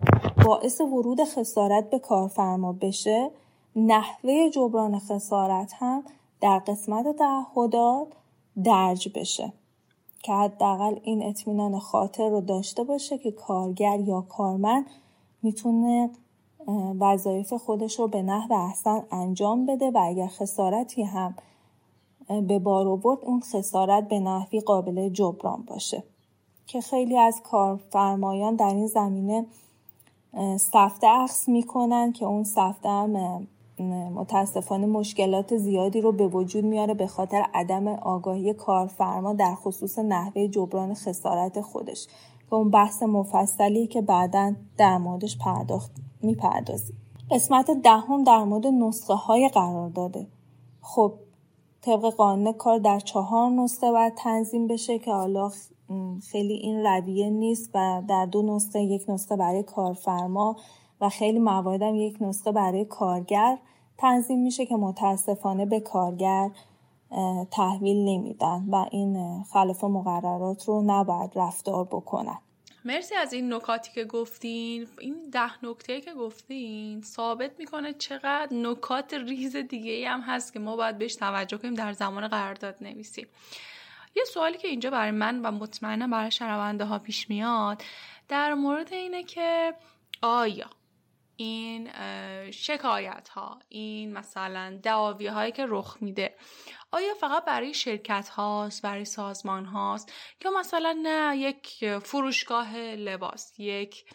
باعث 0.45 0.81
ورود 0.81 1.23
خسارت 1.23 1.89
به 1.89 1.99
کارفرما 1.99 2.73
بشه 2.73 3.31
نحوه 3.75 4.49
جبران 4.49 4.99
خسارت 4.99 5.73
هم 5.75 6.03
در 6.41 6.59
قسمت 6.59 7.15
تعهدات 7.15 8.07
درج 8.63 9.09
بشه. 9.15 9.53
که 10.23 10.33
حداقل 10.33 10.99
این 11.03 11.23
اطمینان 11.23 11.79
خاطر 11.79 12.29
رو 12.29 12.41
داشته 12.41 12.83
باشه 12.83 13.17
که 13.17 13.31
کارگر 13.31 13.99
یا 13.99 14.21
کارمند 14.21 14.85
می‌تونه 15.43 16.09
وظایف 16.99 17.53
خودش 17.53 17.99
رو 17.99 18.07
به 18.07 18.21
نحو 18.21 18.53
احسن 18.53 19.03
انجام 19.11 19.65
بده 19.65 19.91
و 19.91 19.99
اگر 20.03 20.27
خسارتی 20.27 21.03
هم 21.03 21.35
به 22.47 22.59
بار 22.59 22.87
آورد 22.87 23.19
اون 23.25 23.39
خسارت 23.39 24.07
به 24.07 24.19
نحوی 24.19 24.59
قابل 24.59 25.09
جبران 25.09 25.63
باشه. 25.67 26.03
که 26.67 26.81
خیلی 26.81 27.17
از 27.17 27.41
کارفرمایان 27.43 28.55
در 28.55 28.73
این 28.73 28.87
زمینه 28.87 29.45
سفته 30.57 31.07
اخص 31.07 31.49
می‌کنن 31.49 32.11
که 32.11 32.25
اون 32.25 32.43
سفته 32.43 32.89
هم 32.89 33.47
متاسفانه 33.83 34.85
مشکلات 34.85 35.57
زیادی 35.57 36.01
رو 36.01 36.11
به 36.11 36.27
وجود 36.27 36.63
میاره 36.63 36.93
به 36.93 37.07
خاطر 37.07 37.45
عدم 37.53 37.87
آگاهی 37.87 38.53
کارفرما 38.53 39.33
در 39.33 39.55
خصوص 39.55 39.99
نحوه 39.99 40.47
جبران 40.47 40.93
خسارت 40.93 41.61
خودش. 41.61 42.07
که 42.49 42.53
اون 42.53 42.69
بحث 42.69 43.03
مفصلی 43.03 43.87
که 43.87 44.01
بعدا 44.01 44.53
در 44.77 44.97
موردش 44.97 45.37
پرداخت 45.37 45.91
می‌پردازیم. 46.21 46.95
قسمت 47.31 47.71
دهم 47.71 48.23
در 48.23 48.43
مورد 48.43 48.67
نسخه 48.67 49.13
های 49.13 49.49
قرار 49.49 49.89
داده. 49.89 50.27
خب 50.81 51.13
طبق 51.81 52.09
قانون 52.13 52.53
کار 52.53 52.77
در 52.77 52.99
چهار 52.99 53.51
نسخه 53.51 53.91
باید 53.91 54.13
تنظیم 54.15 54.67
بشه 54.67 54.99
که 54.99 55.11
حالا 55.11 55.51
خیلی 56.31 56.53
این 56.53 56.85
رویه 56.85 57.29
نیست 57.29 57.69
و 57.73 58.01
در 58.09 58.25
دو 58.25 58.41
نسخه 58.41 58.81
یک 58.81 59.09
نسخه 59.09 59.35
برای 59.35 59.63
کارفرما 59.63 60.55
و 61.01 61.09
خیلی 61.09 61.39
مواردم 61.39 61.95
یک 61.95 62.17
نسخه 62.21 62.51
برای 62.51 62.85
کارگر 62.85 63.57
تنظیم 63.97 64.39
میشه 64.39 64.65
که 64.65 64.75
متاسفانه 64.75 65.65
به 65.65 65.79
کارگر 65.79 66.49
تحویل 67.51 67.97
نمیدن 67.97 68.65
و 68.71 68.85
این 68.91 69.43
خلاف 69.43 69.83
مقررات 69.83 70.63
رو 70.67 70.83
نباید 70.85 71.31
رفتار 71.35 71.85
بکنن. 71.85 72.37
مرسی 72.85 73.15
از 73.15 73.33
این 73.33 73.53
نکاتی 73.53 73.91
که 73.91 74.05
گفتین. 74.05 74.87
این 74.99 75.15
ده 75.31 75.65
نکته 75.65 76.01
که 76.01 76.13
گفتین 76.13 77.01
ثابت 77.01 77.51
می‌کنه 77.59 77.93
چقدر 77.93 78.53
نکات 78.53 79.13
ریز 79.13 79.55
دیگه 79.55 80.09
هم 80.09 80.21
هست 80.21 80.53
که 80.53 80.59
ما 80.59 80.75
باید 80.75 80.97
بهش 80.97 81.15
توجه 81.15 81.57
کنیم 81.57 81.73
در 81.73 81.93
زمان 81.93 82.27
قرارداد 82.27 82.75
نویسیم. 82.81 83.27
یه 84.15 84.23
سوالی 84.23 84.57
که 84.57 84.67
اینجا 84.67 84.89
برای 84.89 85.11
من 85.11 85.41
و 85.41 85.51
مطمئنا 85.51 86.07
برای 86.07 86.31
شنونده 86.31 86.85
ها 86.85 86.99
پیش 86.99 87.29
میاد 87.29 87.83
در 88.27 88.53
مورد 88.53 88.93
اینه 88.93 89.23
که 89.23 89.73
آیا 90.21 90.65
این 91.37 91.91
شکایت 92.51 93.29
ها 93.29 93.59
این 93.69 94.13
مثلا 94.13 94.79
دعاوی 94.83 95.27
هایی 95.27 95.51
که 95.51 95.65
رخ 95.69 95.97
میده. 96.01 96.35
آیا 96.91 97.13
فقط 97.13 97.45
برای 97.45 97.73
شرکت 97.73 98.29
هاست 98.29 98.81
برای 98.81 99.05
سازمان 99.05 99.65
هاست؟ 99.65 100.13
یا 100.45 100.51
مثلا 100.51 100.99
نه 101.03 101.37
یک 101.37 101.97
فروشگاه 102.03 102.77
لباس 102.77 103.59
یک 103.59 104.05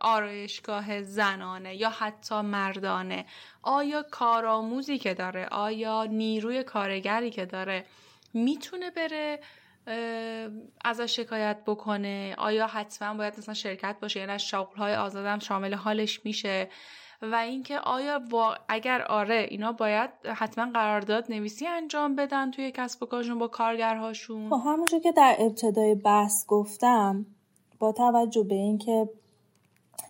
آرایشگاه 0.00 1.02
زنانه 1.02 1.76
یا 1.76 1.90
حتی 1.90 2.40
مردانه؟ 2.40 3.26
آیا 3.62 4.02
کارآموزی 4.02 4.98
که 4.98 5.14
داره 5.14 5.46
آیا 5.46 6.04
نیروی 6.04 6.62
کارگری 6.62 7.30
که 7.30 7.46
داره 7.46 7.86
می‌تونه 8.34 8.90
بره؟ 8.90 9.40
ازش 10.84 11.16
شکایت 11.16 11.56
بکنه. 11.66 12.34
آیا 12.38 12.66
حتما 12.66 13.18
باید 13.18 13.38
مثلا 13.38 13.54
شرکت 13.54 13.96
باشه؟ 14.02 14.20
یعنی 14.20 14.38
شغل 14.38 14.76
های 14.76 14.94
آزادم 14.94 15.38
شامل 15.38 15.74
حالش 15.74 16.20
میشه. 16.24 16.68
و 17.22 17.34
اینکه 17.34 17.78
آیا 17.78 18.20
اگر 18.68 19.02
آره 19.02 19.46
اینا 19.50 19.72
باید 19.72 20.10
حتما 20.34 20.72
قرارداد 20.72 21.32
نویسی 21.32 21.66
انجام 21.66 22.16
بدن 22.16 22.50
توی 22.50 22.72
کسب 22.74 23.02
و 23.02 23.06
کارشون 23.06 23.38
با 23.38 23.48
کارگرهاشون؟ 23.48 24.50
خب 24.50 24.60
همونجور 24.66 25.00
که 25.00 25.12
در 25.12 25.36
ابتدای 25.38 25.94
بحث 25.94 26.46
گفتم 26.46 27.26
با 27.78 27.92
توجه 27.92 28.42
به 28.42 28.54
اینکه 28.54 29.08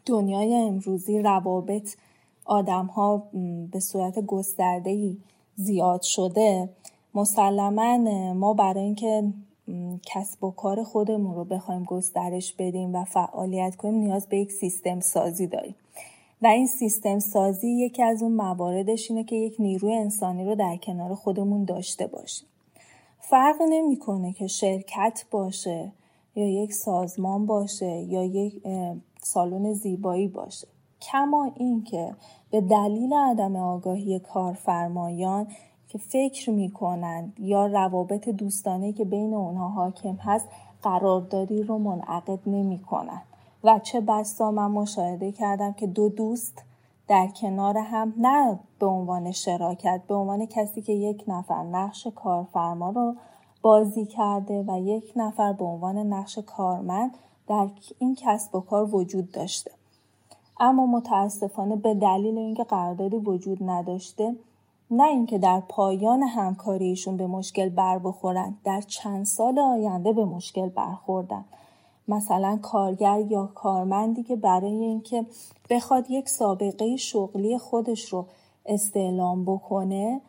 دنیای 0.07 0.55
امروزی 0.55 1.23
روابط 1.23 1.97
آدم 2.45 2.87
ها 2.87 3.29
به 3.73 3.81
صورت 3.81 4.19
گسترده 4.19 5.17
زیاد 5.55 6.03
شده 6.03 6.69
مسلما 7.15 7.97
ما 8.33 8.55
برای 8.55 8.85
اینکه 8.85 9.33
کسب 10.03 10.45
و 10.45 10.51
کار 10.51 10.83
خودمون 10.83 11.35
رو 11.35 11.45
بخوایم 11.45 11.85
گسترش 11.85 12.53
بدیم 12.53 12.95
و 12.95 13.05
فعالیت 13.05 13.77
کنیم 13.77 13.95
نیاز 13.95 14.27
به 14.27 14.39
یک 14.39 14.53
سیستم 14.53 15.01
سازی 15.01 15.47
داریم. 15.47 15.75
و 16.43 16.47
این 16.47 16.67
سیستم 16.67 17.19
سازی 17.19 17.69
یکی 17.69 18.03
از 18.03 18.23
اون 18.23 18.33
مواردش 18.33 19.11
اینه 19.11 19.25
که 19.25 19.37
یک 19.37 19.57
نیروی 19.59 19.95
انسانی 19.95 20.45
رو 20.45 20.55
در 20.55 20.77
کنار 20.77 21.15
خودمون 21.15 21.65
داشته 21.65 22.07
باشیم. 22.07 22.49
فرق 23.21 23.57
نمی‌کنه 23.69 24.33
که 24.33 24.47
شرکت 24.47 25.25
باشه 25.31 25.93
یا 26.35 26.49
یک 26.49 26.73
سازمان 26.73 27.47
باشه 27.47 27.91
یا 27.91 28.25
یک 28.25 28.63
سالن 29.23 29.73
زیبایی 29.73 30.29
باشه. 30.29 30.69
کما 31.03 31.53
اینکه 31.57 32.15
به 32.51 32.61
دلیل 32.61 33.15
عدم 33.15 33.57
آگاهی 33.57 34.19
کارفرمایان 34.19 35.47
که 35.95 35.99
فکر 35.99 36.51
می‌کنند 36.51 37.37
یا 37.39 37.67
روابط 37.67 38.29
دوستانه 38.29 38.93
که 38.93 39.05
بین 39.05 39.35
اونها 39.35 39.69
حاکم 39.69 40.15
هست 40.15 40.49
قراردادی 40.83 41.63
رو 41.63 41.79
منعقد 41.79 42.39
نمی‌کنن 42.47 43.23
و 43.65 43.79
چه 43.79 44.01
بسا 44.01 44.51
من 44.51 44.71
مشاهده 44.71 45.33
کردم 45.33 45.73
که 45.73 45.87
دو 45.87 46.09
دوست 46.09 46.63
در 47.09 47.27
کنار 47.27 47.79
هم 47.79 48.15
نه 48.17 48.59
به 48.79 48.87
عنوان 48.87 49.33
شراکت 49.33 50.01
به 50.09 50.15
عنوان 50.15 50.47
کسی 50.47 50.83
که 50.83 50.93
یک 50.93 51.25
نفر 51.29 51.63
نقش 51.63 52.07
کارفرما 52.07 52.91
رو 52.91 53.15
بازی 53.63 54.07
کرده 54.07 54.65
و 54.69 54.81
یک 54.81 55.13
نفر 55.17 55.53
به 55.53 55.65
عنوان 55.65 55.99
نقش 55.99 56.39
کارمند 56.39 57.11
در 57.49 57.69
این 57.99 58.15
کسب 58.15 58.55
و 58.55 58.61
کار 58.61 58.95
وجود 58.95 59.31
داشته. 59.31 59.71
اما 60.61 60.87
متاسفانه 60.87 61.77
به 61.77 61.95
دلیل 61.95 62.39
اینکه 62.39 62.65
قراردادی 62.65 63.17
وجود 63.17 63.59
نداشته 63.63 64.37
نه 64.91 65.05
اینکه 65.05 65.39
در 65.39 65.63
پایان 65.69 66.23
همکاریشون 66.23 67.17
به 67.17 67.27
مشکل 67.27 67.69
بر 67.69 67.99
بخورن 67.99 68.55
در 68.65 68.81
چند 68.81 69.27
سال 69.27 69.59
آینده 69.59 70.13
به 70.13 70.25
مشکل 70.25 70.69
برخوردن. 70.69 71.45
مثلا 72.09 72.59
کارگر 72.63 73.21
یا 73.21 73.51
کارمندی 73.55 74.23
که 74.23 74.37
برای 74.37 74.85
اینکه 74.85 75.27
بخواد 75.71 76.11
یک 76.11 76.29
سابقه 76.29 76.97
شغلی 76.97 77.59
خودش 77.59 78.05
رو 78.05 78.27
استعلام 78.67 79.45
بکنه 79.45 80.21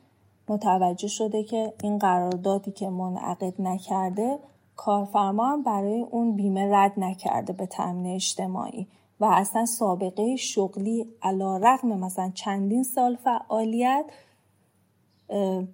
متوجه 0.50 1.08
شده 1.08 1.44
که 1.44 1.74
این 1.84 1.98
قراردادی 1.98 2.72
که 2.72 2.90
منعقد 2.90 3.62
نکرده 3.62 4.40
کارفرما 4.76 5.46
هم 5.46 5.64
برای 5.64 6.02
اون 6.02 6.36
بیمه 6.36 6.70
رد 6.72 6.94
نکرده 6.98 7.54
به 7.54 7.66
تامین 7.66 8.16
اجتماعی 8.16 8.88
و 9.20 9.26
اصلا 9.26 9.66
سابقه 9.66 10.36
شغلی 10.36 11.08
علا 11.22 11.58
رقم 11.58 11.88
مثلا 11.88 12.32
چندین 12.34 12.84
سال 12.84 13.16
فعالیت 13.16 14.06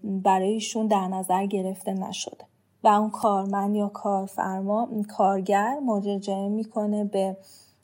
برایشون 0.04 0.88
در 0.88 1.08
نظر 1.08 1.46
گرفته 1.46 1.94
نشده. 1.94 2.46
و 2.84 2.88
اون 2.88 3.10
کارمند 3.10 3.76
یا 3.76 3.88
کارفرما 3.88 4.90
کارگر 5.18 5.80
مراجعه 5.80 6.50
می‌کنه 6.50 7.04
به 7.04 7.38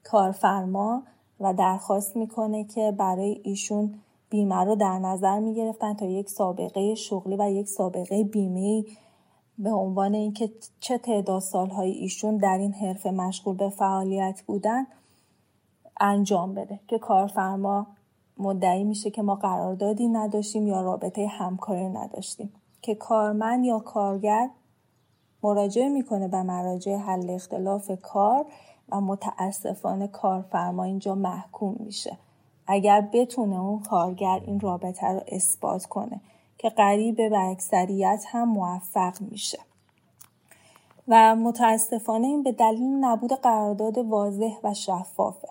کارفرما 0.04 1.04
و 1.40 1.54
درخواست 1.54 2.16
می‌کنه 2.16 2.64
که 2.64 2.92
برای 2.98 3.42
ایشون 3.44 3.94
بیمه 4.30 4.64
رو 4.64 4.76
در 4.76 5.00
نظر 5.00 5.40
می‌گرفتن 5.40 5.94
تا 5.94 6.06
یک 6.06 6.30
سابقه 6.30 6.96
شغلی 6.96 7.36
و 7.36 7.52
یک 7.52 7.68
سابقه 7.68 8.24
بیمه 8.24 8.84
به 9.58 9.72
عنوان 9.72 10.14
اینکه 10.14 10.52
چه 10.80 10.98
تعداد 10.98 11.42
سالهای 11.42 11.92
ایشون 11.92 12.38
در 12.38 12.58
این 12.58 12.74
حرفه 12.74 13.12
مشغول 13.12 13.56
به 13.56 13.70
فعالیت 13.70 14.42
بودن 14.48 14.88
انجام 16.00 16.54
بده. 16.54 16.80
که 16.88 17.00
کارفرما 17.00 17.88
مدعی 18.40 18.84
میشه 18.84 19.12
که 19.12 19.22
ما 19.22 19.36
قراردادی 19.36 20.08
نداشتیم 20.08 20.68
یا 20.68 20.82
رابطه 20.82 21.28
همکاری 21.28 21.90
نداشتیم. 21.90 22.54
که 22.82 22.96
کارمند 22.96 23.66
یا 23.66 23.80
کارگر 23.80 24.50
مراجعه 25.44 25.90
می‌کنه 25.90 26.28
به 26.28 26.44
مراجع 26.44 26.96
حل 26.96 27.30
اختلاف 27.30 27.92
کار 28.02 28.46
و 28.90 29.02
متاسفانه 29.02 30.08
کارفرما 30.08 30.84
اینجا 30.84 31.16
محکوم 31.16 31.76
میشه. 31.80 32.18
اگر 32.68 33.10
بتونه 33.14 33.62
اون 33.62 33.80
کارگر 33.80 34.42
این 34.46 34.60
رابطه 34.60 35.08
رو 35.08 35.22
اثبات 35.28 35.86
کنه 35.86 36.22
که 36.58 36.70
قریب 36.70 37.16
به 37.16 37.40
اکثریت 37.40 38.24
هم 38.28 38.50
موفق 38.50 39.22
میشه. 39.22 39.60
و 41.08 41.36
متاسفانه 41.36 42.28
این 42.28 42.44
به 42.44 42.52
دلیل 42.52 42.98
نبود 43.02 43.34
قرارداد 43.34 43.98
واضح 43.98 44.54
و 44.64 44.74
شفافه. 44.74 45.48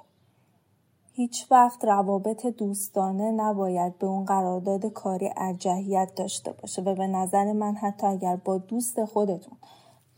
هیچ 1.17 1.47
وقت 1.51 1.85
روابط 1.85 2.47
دوستانه 2.47 3.31
نباید 3.31 3.99
به 3.99 4.07
اون 4.07 4.25
قرارداد 4.25 4.87
کاری 4.87 5.31
ارجحیت 5.37 6.15
داشته 6.17 6.53
باشه 6.53 6.83
و 6.83 6.95
به 6.95 7.07
نظر 7.07 7.53
من 7.53 7.75
حتی 7.75 8.07
اگر 8.07 8.37
با 8.37 8.59
دوست 8.59 9.05
خودتون 9.05 9.59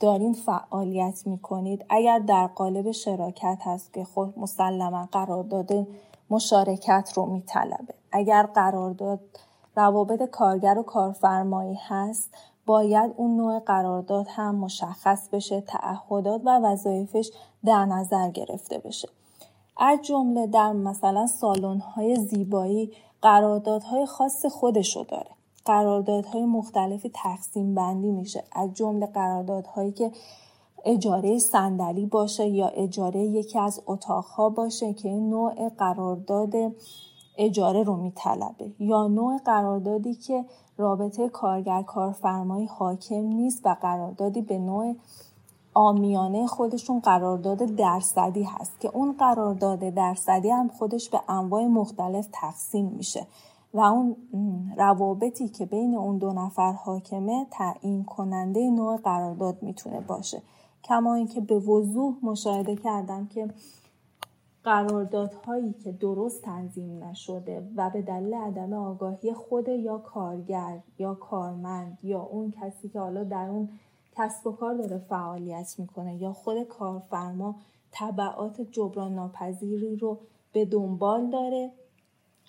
دارین 0.01 0.33
فعالیت 0.33 1.27
می‌کنید 1.27 1.85
اگر 1.89 2.19
در 2.19 2.47
قالب 2.47 2.91
شراکت 2.91 3.59
هست 3.61 3.93
که 3.93 4.05
خود 4.05 4.39
مسلما 4.39 5.09
قرارداد 5.13 5.87
مشارکت 6.31 7.13
رو 7.15 7.27
میطلبه. 7.27 7.95
اگر 8.13 8.43
قرارداد 8.43 9.21
روابط 9.77 10.23
کارگر 10.23 10.79
و 10.79 10.83
کارفرمایی 10.83 11.79
هست 11.89 12.35
باید 12.67 13.15
اون 13.17 13.37
نوع 13.37 13.59
قرارداد 13.59 14.27
هم 14.29 14.55
مشخص 14.55 15.29
بشه 15.29 15.61
تعهدات 15.61 16.41
و 16.45 16.61
وظایفش 16.63 17.31
در 17.65 17.85
نظر 17.85 18.31
گرفته 18.31 18.79
بشه. 18.79 19.09
از 19.79 19.99
جمله 20.03 20.47
در 20.47 20.73
مثلا 20.73 21.27
سالن 21.27 21.79
های 21.79 22.17
زیبایی 22.17 22.93
قراردادهای 23.23 24.07
خاص 24.07 24.47
خودشو 24.47 25.05
داره. 25.09 25.31
قراردادهای 25.65 26.45
مختلفی 26.45 27.11
تقسیم 27.15 27.75
بندی 27.75 28.11
میشه. 28.11 28.45
از 28.53 28.75
جمله 28.75 29.07
قراردادهایی 29.07 29.93
که 29.93 30.13
اجاره 30.85 31.39
صندلی 31.39 32.07
باشه 32.07 32.47
یا 32.47 32.69
اجاره 32.69 33.21
یکی 33.21 33.59
از 33.59 33.83
اتاقها 33.87 34.49
باشه 34.49 34.95
که 34.95 35.09
این 35.09 35.31
نوع 35.31 35.69
قرارداد 35.69 36.53
اجاره 37.39 37.83
رو 37.83 37.97
میطلبه 37.97 38.73
یا 38.79 39.07
نوع 39.07 39.39
قراردادی 39.45 40.15
که 40.15 40.45
رابطه 40.77 41.29
کارگر 41.29 41.83
کارفرمایی 41.83 42.67
حاکم 42.67 43.21
نیست 43.21 43.67
و 43.67 43.77
قراردادی 43.83 44.43
به 44.43 44.59
نوع 44.59 44.95
آمیانه 45.79 46.47
خودشون 46.47 47.01
قرارداد 47.01 47.59
درصدی 47.59 48.43
هست 48.43 48.81
که 48.81 48.91
اون 48.95 49.13
قرارداد 49.13 49.79
درصدی 49.79 50.51
هم 50.51 50.69
خودش 50.69 51.11
به 51.11 51.21
انواع 51.29 51.67
مختلف 51.67 52.29
تقسیم 52.33 52.87
میشه 52.87 53.27
و 53.75 53.81
اون 53.81 54.17
روابطی 54.77 55.49
که 55.49 55.67
بین 55.67 55.95
اون 55.95 56.19
دو 56.19 56.33
نفر 56.33 56.73
حاکمه 56.73 57.47
تعیین 57.51 58.05
کننده 58.05 58.71
نوع 58.71 58.97
قرارداد 58.97 59.63
می‌تونه 59.63 60.01
باشه. 60.01 60.43
کما 60.85 61.15
اینکه 61.15 61.41
به 61.41 61.59
وضوح 61.59 62.15
مشاهده 62.23 62.77
کردم 62.77 63.27
که 63.27 63.49
قراردادهایی 64.65 65.73
که 65.73 65.93
درست 65.93 66.43
تنظیم 66.43 67.05
نشده 67.05 67.69
و 67.77 67.91
به 67.91 68.03
دلیل 68.03 68.35
عدم 68.35 68.73
آگاهی 68.73 69.33
خود 69.33 69.69
یا 69.69 69.99
کارگر 69.99 70.81
یا 70.99 71.15
کارمند 71.15 71.99
یا 72.03 72.21
اون 72.21 72.51
کسی 72.51 72.89
که 72.89 73.01
حالا 73.01 73.25
در 73.25 73.49
اون 73.49 73.69
کسب 74.19 74.47
و 74.47 74.53
کار 74.53 74.75
داره 74.75 74.99
فعالیت 74.99 75.75
می‌کنه 75.79 76.23
یا 76.23 76.33
خود 76.33 76.63
کارفرما 76.63 77.55
طبعات 77.91 78.61
جبران 78.61 79.15
ناپذیری 79.15 79.97
رو 79.97 80.19
به 80.53 80.65
دنبال 80.65 81.31
داره. 81.31 81.73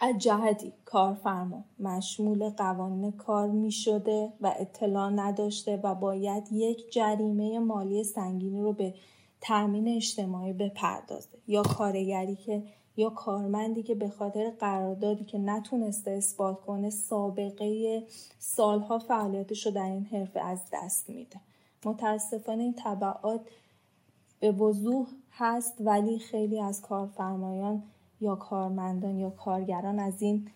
از 0.01 0.17
جهتی 0.17 0.73
کارفرما 0.85 1.63
مشمول 1.79 2.49
قوانین 2.49 3.11
کار 3.11 3.47
می 3.47 3.71
شده 3.71 4.33
و 4.41 4.53
اطلاع 4.59 5.09
نداشته 5.09 5.79
و 5.83 5.95
باید 5.95 6.51
یک 6.51 6.91
جریمه 6.91 7.59
مالی 7.59 8.03
سنگینی 8.03 8.61
رو 8.61 8.73
به 8.73 8.93
تأمین 9.41 9.87
اجتماعی 9.87 10.53
بپردازه. 10.53 11.37
یا 11.47 11.63
کارگری 11.63 12.35
که 12.35 12.63
یا 12.97 13.09
کارمندی 13.09 13.83
که 13.83 13.95
به 13.95 14.09
خاطر 14.09 14.49
قراردادی 14.49 15.23
که 15.23 15.37
نتونسته 15.37 16.11
اثبات 16.11 16.61
کنه 16.61 16.89
سابقه 16.89 18.03
سالها 18.39 18.99
فعالیتش 18.99 19.65
رو 19.65 19.71
در 19.71 19.85
این 19.85 20.05
حرفه 20.05 20.39
از 20.39 20.61
دست 20.73 21.09
میده. 21.09 21.39
متاسفانه 21.85 22.63
این 22.63 22.73
طبعات 22.73 23.41
به 24.39 24.51
وضوح 24.51 25.07
هست 25.31 25.73
ولی 25.79 26.19
خیلی 26.19 26.59
از 26.59 26.81
کارفرمایان 26.81 27.83
یا 28.21 28.35
کارمندان 28.35 29.19
یا 29.19 29.29
کارگران 29.29 29.99
از 29.99 30.21
این 30.21 30.47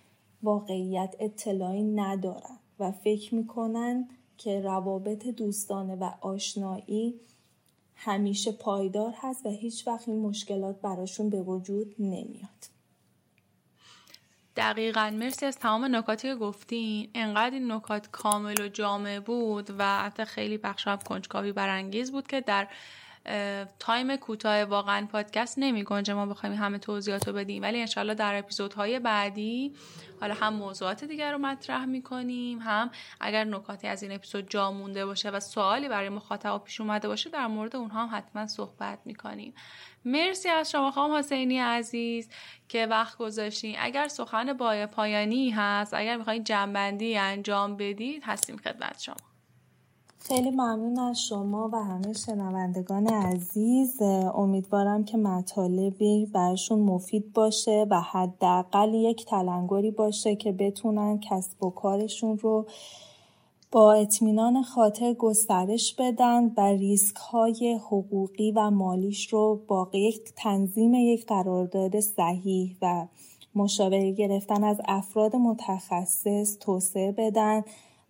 واقعیت 0.44 1.16
اطلاعی 1.20 1.84
ندارن 1.84 2.58
و 2.80 2.92
فکر 2.92 3.36
می‌کنن 3.36 4.10
که 4.38 4.62
روابط 4.62 5.28
دوستانه 5.28 5.96
و 5.96 6.12
آشنایی 6.22 7.20
همیشه 7.96 8.52
پایدار 8.52 9.14
هست 9.18 9.46
و 9.46 9.50
هیچ 9.50 9.88
وقت 9.88 10.10
این 10.10 10.20
مشکلات 10.20 10.82
براشون 10.82 11.30
به 11.30 11.42
وجود 11.42 11.96
نمیاد. 12.00 12.70
دقیقا. 14.56 15.14
مرسی 15.20 15.46
از 15.46 15.58
تمام 15.58 15.96
نکاتی 15.96 16.28
که 16.28 16.36
گفتین. 16.36 17.10
انقدر 17.16 17.54
این 17.54 17.72
نکات 17.72 18.08
کامل 18.12 18.62
و 18.62 18.68
جامع 18.68 19.20
بود 19.20 19.70
و 19.78 20.00
حتی 20.00 20.26
خیلی 20.26 20.58
بخش 20.58 20.88
کنجکاوی 21.04 21.52
برانگیز 21.52 22.12
بود 22.12 22.28
که 22.28 22.42
در 22.42 22.68
تایم 23.80 24.16
کوتاه 24.16 24.64
واقعا 24.64 25.08
پادکست 25.12 25.56
نمی 25.58 25.84
گنجه. 25.84 26.14
ما 26.14 26.26
بخوایم 26.26 26.56
همه 26.56 26.78
توضیحات 26.78 27.28
رو 27.28 27.34
بدیم. 27.34 27.64
ولی 27.64 27.80
انشالله 27.80 28.14
در 28.14 28.40
اپیزودهای 28.40 29.00
بعدی 29.00 29.74
حالا 30.22 30.34
هم 30.34 30.54
موضوعات 30.54 31.04
دیگر 31.04 31.32
رو 31.32 31.38
مطرح 31.38 31.86
می‌کنیم 31.86 32.60
هم 32.60 32.92
اگر 33.20 33.44
نکاتی 33.44 33.88
از 33.88 34.04
این 34.04 34.12
اپیزود 34.12 34.50
جا 34.50 34.72
مونده 34.72 35.06
باشه 35.06 35.30
و 35.30 35.40
سوالی 35.40 35.90
برای 35.90 36.10
مخاطب 36.10 36.62
پیش 36.66 36.82
اومده 36.82 37.08
باشه 37.08 37.30
در 37.30 37.48
مورد 37.48 37.76
اونها 37.76 38.06
هم 38.06 38.18
حتما 38.18 38.48
صحبت 38.48 39.00
می‌کنیم. 39.06 39.54
مرسی 40.06 40.50
از 40.50 40.72
شما 40.72 40.92
خانم 40.92 41.14
حسینی 41.14 41.60
عزیز 41.60 42.30
که 42.68 42.86
وقت 42.86 43.18
گذاشتین. 43.18 43.76
اگر 43.80 44.08
سخن 44.08 44.54
بای 44.54 44.86
پایانی 44.86 45.50
هست 45.50 45.94
اگر 45.94 46.18
می‌خواین 46.18 46.44
جنبندی 46.44 47.18
انجام 47.18 47.78
بدید 47.78 48.24
هستیم 48.26 48.58
خدمت 48.58 49.00
شما. 49.00 49.33
خیلی 50.28 50.52
ممنون 50.52 51.00
از 51.00 51.22
شما 51.22 51.70
و 51.74 51.76
همه 51.76 52.14
شنوندگان 52.14 53.08
عزیز. 53.08 54.02
امیدوارم 54.36 55.04
که 55.06 55.18
مطالبی 55.18 56.26
براشون 56.26 56.80
مفید 56.80 57.34
باشه 57.34 57.86
و 57.90 58.02
حداقل 58.02 58.94
یک 58.94 59.26
تلنگری 59.26 59.92
باشه 59.92 60.36
که 60.36 60.52
بتونن 60.52 61.20
کسب 61.20 61.64
و 61.64 61.70
کارشون 61.70 62.38
رو 62.38 62.68
با 63.72 63.94
اطمینان 63.94 64.64
خاطر 64.64 65.14
گسترش 65.14 65.96
بدن 65.96 66.52
و 66.58 66.62
ریسک 66.62 67.16
های 67.16 67.74
حقوقی 67.74 68.52
و 68.52 68.70
مالیش 68.70 69.34
رو 69.34 69.62
با 69.68 69.90
یک 69.94 70.34
تنظیم 70.36 70.94
یک 70.94 71.26
قرارداد 71.26 72.00
صحیح 72.00 72.76
و 72.82 73.08
مشاوره 73.56 74.12
گرفتن 74.12 74.64
از 74.64 74.82
افراد 74.86 75.36
متخصص 75.36 76.58
توسعه 76.60 77.12
بدن. 77.12 77.64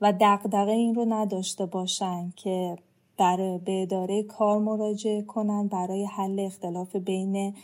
و 0.03 0.13
دقدقه 0.21 0.71
این 0.71 0.95
رو 0.95 1.05
نداشته 1.09 1.65
باشن 1.65 2.31
که 2.35 2.77
برای 3.17 3.57
به 3.57 3.81
اداره 3.81 4.23
کار 4.23 4.59
مراجعه 4.59 5.21
کنن 5.21 5.67
برای 5.67 6.05
حل 6.05 6.39
اختلاف 6.39 6.95
بین 6.95 7.55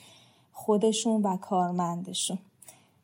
خودشون 0.51 1.21
و 1.21 1.37
کارمندشون. 1.37 2.39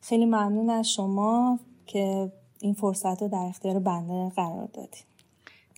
خیلی 0.01 0.25
ممنون 0.25 0.69
از 0.69 0.91
شما 0.91 1.59
که 1.85 2.31
این 2.59 2.73
فرصت 2.73 3.21
رو 3.21 3.27
در 3.27 3.45
اختیار 3.49 3.79
بنده 3.79 4.29
قرار 4.35 4.67
دادید 4.73 5.05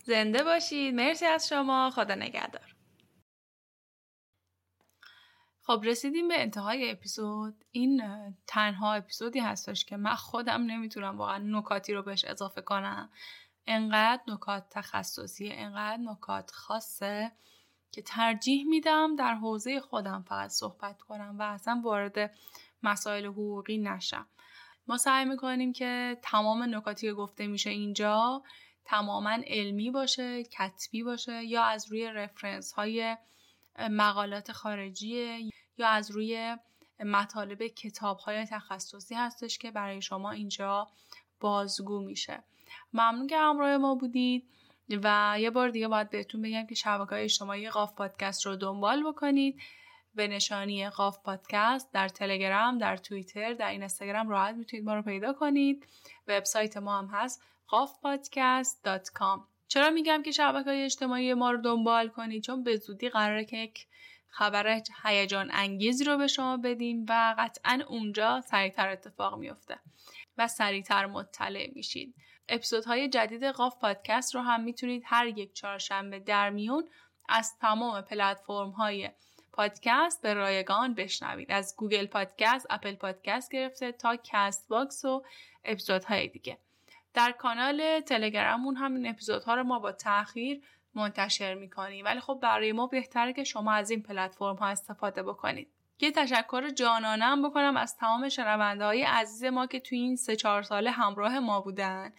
زنده 0.04 0.44
باشید. 0.44 0.94
مرسی 0.94 1.26
از 1.26 1.48
شما. 1.48 1.90
خدا 1.94 2.14
نگهدار. 2.14 2.74
خب 5.62 5.80
رسیدیم 5.84 6.28
به 6.28 6.40
انتهای 6.40 6.90
اپیزود. 6.90 7.64
این 7.70 8.02
تنها 8.46 8.94
اپیزودی 8.94 9.38
هستش 9.38 9.84
که 9.84 9.96
من 9.96 10.14
خودم 10.14 10.62
نمی‌تونم 10.62 11.18
واقعا 11.18 11.38
نکاتی 11.38 11.92
رو 11.94 12.02
بهش 12.02 12.24
اضافه 12.24 12.60
کنم. 12.60 13.10
انقدر 13.68 14.22
نکات 14.28 14.66
تخصصی 14.70 15.48
انقدر 15.52 16.02
نکات 16.02 16.50
خاصه 16.50 17.32
که 17.92 18.02
ترجیح 18.02 18.66
میدم 18.66 19.16
در 19.16 19.34
حوزه 19.34 19.80
خودم 19.80 20.24
فقط 20.28 20.50
صحبت 20.50 21.02
کنم 21.02 21.36
و 21.38 21.42
اصلا 21.42 21.80
وارد 21.84 22.30
مسائل 22.82 23.26
حقوقی 23.26 23.78
نشم. 23.78 24.26
ما 24.86 24.98
سعی 24.98 25.24
می‌کنیم 25.24 25.72
که 25.72 26.18
تمام 26.22 26.74
نکاتی 26.74 27.06
که 27.06 27.12
گفته 27.12 27.46
میشه 27.46 27.70
اینجا 27.70 28.42
تماما 28.84 29.38
علمی 29.46 29.90
باشه 29.90 30.44
کتبی 30.44 31.02
باشه 31.02 31.44
یا 31.44 31.62
از 31.64 31.90
روی 31.90 32.06
رفرنس 32.06 32.72
های 32.72 33.16
مقالات 33.78 34.52
خارجی 34.52 35.50
یا 35.78 35.88
از 35.88 36.10
روی 36.10 36.56
مطالب 37.00 37.66
کتاب 37.66 38.18
های 38.18 38.46
تخصصی 38.46 39.14
هستش 39.14 39.58
که 39.58 39.70
برای 39.70 40.02
شما 40.02 40.30
اینجا 40.30 40.88
بازگو 41.40 42.00
میشه. 42.00 42.42
ممنون 42.92 43.26
که 43.26 43.38
همراه 43.38 43.76
ما 43.76 43.94
بودید 43.94 44.48
و 45.02 45.36
یه 45.40 45.50
بار 45.50 45.68
دیگه 45.68 45.88
باید 45.88 46.10
بهتون 46.10 46.42
بگم 46.42 46.66
که 46.66 46.74
شبکه 46.74 47.10
های 47.10 47.24
اجتماعی 47.24 47.70
قاف 47.70 47.94
پادکست 47.94 48.46
رو 48.46 48.56
دنبال 48.56 49.02
بکنید. 49.08 49.60
به 50.14 50.28
نشانی 50.28 50.90
قاف 50.90 51.18
پادکست 51.22 51.92
در 51.92 52.08
تلگرام 52.08 52.78
در 52.78 52.96
توییتر 52.96 53.52
در 53.52 53.70
اینستاگرام 53.70 54.28
راحت 54.28 54.54
می‌تونید 54.54 54.86
ما 54.86 54.94
رو 54.94 55.02
پیدا 55.02 55.32
کنید. 55.32 55.86
وبسایت 56.28 56.76
ما 56.76 56.98
هم 56.98 57.08
هست 57.12 57.42
qafpodcast.com 57.68 59.40
چرا 59.68 59.90
میگم 59.90 60.22
که 60.22 60.30
شبکه 60.30 60.70
های 60.70 60.82
اجتماعی 60.82 61.34
ما 61.34 61.50
رو 61.50 61.60
دنبال 61.62 62.08
کنید؟ 62.08 62.42
چون 62.42 62.62
به 62.62 62.76
زودی 62.76 63.08
قراره 63.08 63.44
که 63.44 63.56
یک 63.56 63.86
خبر 64.28 64.82
هیجان 65.04 65.50
انگیزی 65.52 66.04
رو 66.04 66.16
به 66.16 66.26
شما 66.26 66.56
بدیم 66.56 67.06
و 67.08 67.34
قطعا 67.38 67.80
اونجا 67.88 68.40
سریعتر 68.40 68.88
اتفاق 68.88 69.38
میفته 69.38 69.78
و 70.38 70.48
سریعتر 70.48 71.06
مطلع 71.06 71.70
میشید. 71.74 72.14
اپیزودهای 72.48 73.08
جدید 73.08 73.44
قاف 73.44 73.78
پادکست 73.80 74.34
رو 74.34 74.40
هم 74.40 74.60
می‌تونید 74.60 75.02
هر 75.06 75.26
یک 75.26 75.52
چهارشنبه 75.52 76.18
در 76.18 76.50
میون 76.50 76.88
از 77.28 77.58
تمام 77.58 78.00
پلتفرم 78.00 78.70
های 78.70 79.10
پادکست 79.52 80.22
به 80.22 80.34
رایگان 80.34 80.94
بشنوید. 80.94 81.52
از 81.52 81.74
Google 81.76 82.06
Podcast، 82.06 82.66
Apple 82.70 82.94
Podcast 82.94 83.52
گرفته 83.52 83.92
تا 83.92 84.16
Castbox 84.24 85.04
و 85.04 85.24
اپیزودهای 85.64 86.28
دیگه. 86.28 86.58
در 87.14 87.32
کانال 87.32 88.00
تلگراممون 88.00 88.76
هم 88.76 88.94
این 88.94 89.06
اپیزودها 89.06 89.54
رو 89.54 89.62
ما 89.62 89.78
با 89.78 89.92
تاخیر 89.92 90.62
منتشر 90.94 91.54
می‌کنیم. 91.54 92.04
ولی 92.04 92.20
خب 92.20 92.38
برای 92.42 92.72
ما 92.72 92.86
بهتره 92.86 93.32
که 93.32 93.44
شما 93.44 93.72
از 93.72 93.90
این 93.90 94.02
پلتفرم 94.02 94.56
ها 94.56 94.66
استفاده 94.66 95.22
بکنید. 95.22 95.68
یه 96.00 96.10
تشکر 96.10 96.70
جانانم 96.70 97.48
بکنم 97.48 97.76
از 97.76 97.96
تمام 97.96 98.28
شنونده 98.28 98.84
های 98.84 99.02
عزیز 99.02 99.44
ما 99.44 99.66
که 99.66 99.80
توی 99.80 99.98
این 99.98 100.16
سه 100.16 100.36
چهار 100.36 100.62
ساله 100.62 100.90
همراه 100.90 101.38
ما 101.38 101.60
بودن 101.60 102.12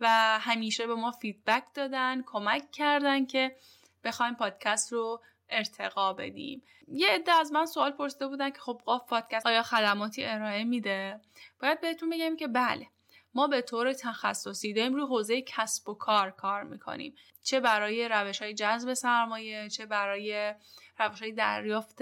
و 0.00 0.38
همیشه 0.40 0.86
به 0.86 0.94
ما 0.94 1.10
فیدبک 1.10 1.64
دادن 1.74 2.22
کمک 2.26 2.70
کردن 2.70 3.26
که 3.26 3.56
بخوایم 4.04 4.34
پادکست 4.34 4.92
رو 4.92 5.20
ارتقا 5.48 6.12
بدیم. 6.12 6.62
یه 6.88 7.08
عده 7.08 7.32
از 7.32 7.52
من 7.52 7.66
سوال 7.66 7.90
پرسیده 7.90 8.28
بودن 8.28 8.50
که 8.50 8.58
خب 8.58 8.80
قاف 8.84 9.08
پادکست 9.08 9.46
آیا 9.46 9.62
خدماتی 9.62 10.24
ارائه 10.24 10.64
میده؟ 10.64 11.20
باید 11.60 11.80
بهتون 11.80 12.10
بگم 12.10 12.36
که 12.36 12.48
بله 12.48 12.86
ما 13.34 13.46
به 13.46 13.62
طور 13.62 13.92
تخصصی 13.92 14.72
داریم 14.72 14.94
روی 14.94 15.02
حوزه 15.02 15.42
کسب 15.42 15.88
و 15.88 15.94
کار 15.94 16.30
کار 16.30 16.62
می‌کنیم. 16.62 17.14
چه 17.42 17.60
برای 17.60 18.08
روش 18.08 18.42
های 18.42 18.54
جذب 18.54 18.94
سرمایه 18.94 19.68
چه 19.68 19.86
برای 19.86 20.54
روش 20.98 21.22
دریافت 21.22 21.98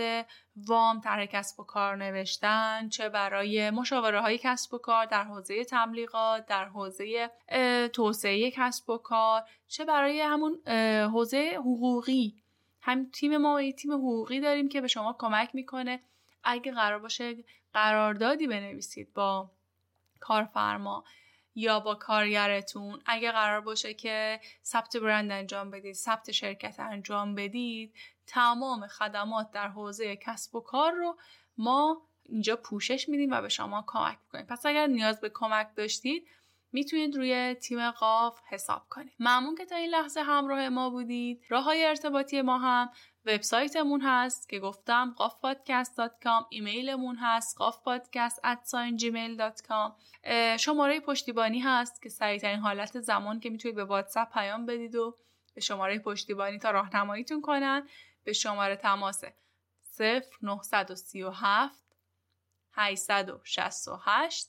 وام 0.57 1.01
طرح 1.01 1.26
کسب 1.26 1.61
و 1.61 1.64
کار 1.64 1.97
نوشتن 1.97 2.88
چه 2.88 3.09
برای 3.09 3.70
مشاوره 3.70 4.20
های 4.20 4.38
کسب 4.38 4.74
و 4.74 4.78
کار 4.78 5.07
در 5.07 5.24
حوزه 5.24 5.64
تبلیغات 5.64 6.47
در 6.47 6.64
حوزه 6.64 7.30
توسعه 7.93 8.51
کسب 8.51 8.90
و 8.90 8.99
کار 8.99 9.43
چه 9.68 9.84
برای 9.84 10.20
همون 10.20 10.68
حوزه 11.12 11.53
حقوقی. 11.57 12.43
هم 12.80 13.11
تیم 13.11 13.36
ما 13.36 13.62
یه 13.62 13.72
تیم 13.72 13.93
حقوقی 13.93 14.40
داریم 14.40 14.68
که 14.68 14.80
به 14.80 14.88
شما 14.88 15.16
کمک 15.18 15.55
می‌کنه. 15.55 16.01
اگه 16.45 16.72
قرار 16.72 16.99
باشه 16.99 17.36
قراردادی 17.72 18.47
بنویسید 18.47 19.12
با 19.14 19.51
کارفرما 20.20 21.05
یا 21.55 21.80
با 21.80 21.95
کارگرتون. 21.95 23.03
اگه 23.07 23.32
قرار 23.32 23.61
باشه 23.61 23.95
که 23.95 24.40
ثبت 24.64 24.97
برند 24.97 25.32
انجام 25.32 25.70
بدید 25.70 25.95
ثبت 25.95 26.30
شرکت 26.30 26.80
انجام 26.80 27.34
بدید 27.34 27.95
تمام 28.27 28.87
خدمات 28.87 29.51
در 29.51 29.68
حوزه 29.68 30.16
کسب 30.16 30.55
و 30.55 30.61
کار 30.61 30.93
رو 30.93 31.16
ما 31.59 32.03
اینجا 32.23 32.57
پوشش 32.57 33.09
میدیم 33.09 33.31
و 33.31 33.41
به 33.41 33.49
شما 33.49 33.85
کمک 33.87 34.18
می‌کنیم. 34.25 34.47
پس 34.47 34.66
اگر 34.66 34.87
نیاز 34.87 35.20
به 35.20 35.31
کمک 35.35 35.68
داشتید 35.77 36.27
می‌تونید 36.73 37.16
روی 37.16 37.55
تیم 37.55 37.91
قاف 37.91 38.41
حساب 38.49 38.83
کنید. 38.91 39.12
ممنون 39.18 39.55
که 39.55 39.64
تا 39.64 39.77
این 39.77 39.91
لحظه 39.91 40.20
همراه 40.20 40.68
ما 40.68 40.91
بودید. 40.91 41.43
راه 41.49 41.64
های 41.64 41.85
ارتباطی 41.85 42.43
ما 42.43 42.59
هم 42.59 42.91
وبسایتمون 43.27 44.01
هست 44.01 44.49
که 44.49 44.59
گفتم 44.59 45.14
قافپادکست.com 45.16 46.47
ایمیلمون 46.51 47.16
هست 47.16 47.59
قافپادکست@gmail.com 47.59 49.93
شماره 50.57 51.01
پشتیبانی 51.01 51.59
هست 51.59 52.03
که 52.03 52.09
سریعترین 52.09 52.61
حالت 52.61 53.01
زمان 53.01 53.41
که 53.41 53.51
می‌تونید 53.51 53.77
به 53.77 53.85
واتساپ 53.85 54.33
پیام 54.33 54.66
بدید 54.66 54.95
و 54.95 55.16
به 55.55 55.61
شماره 55.61 55.99
پشتیبانی 55.99 56.59
تا 56.59 56.70
راهنماییتون 56.70 57.41
کنن. 57.41 57.89
به 58.25 58.33
شماره 58.33 58.77
تماس 58.77 59.25
0937 60.01 61.83
868 62.73 64.49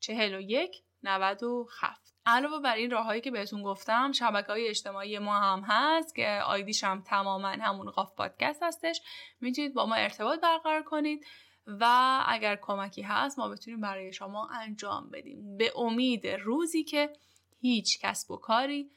41 0.00 0.82
97 1.02 2.14
علاوه 2.26 2.60
بر 2.62 2.74
این 2.74 2.90
راههایی 2.90 3.20
که 3.20 3.30
بهتون 3.30 3.62
گفتم 3.62 4.12
شبکه 4.12 4.46
های 4.46 4.68
اجتماعی 4.68 5.18
ما 5.18 5.40
هم 5.40 5.64
هست 5.66 6.14
که 6.14 6.40
آیدیش 6.44 6.84
هم 6.84 7.02
تماما 7.02 7.48
همون 7.48 7.90
قاف 7.90 8.14
پادکست 8.14 8.62
هستش. 8.62 9.00
می‌تونید 9.40 9.74
با 9.74 9.86
ما 9.86 9.94
ارتباط 9.94 10.40
برقرار 10.40 10.82
کنید 10.82 11.26
و 11.66 11.86
اگر 12.26 12.56
کمکی 12.56 13.02
هست 13.02 13.38
ما 13.38 13.48
بتونیم 13.48 13.80
برای 13.80 14.12
شما 14.12 14.48
انجام 14.48 15.10
بدیم. 15.10 15.56
به 15.56 15.72
امید 15.76 16.26
روزی 16.26 16.84
که 16.84 17.12
هیچ 17.60 18.00
کسب 18.00 18.30
و 18.30 18.36
کاری 18.36 18.90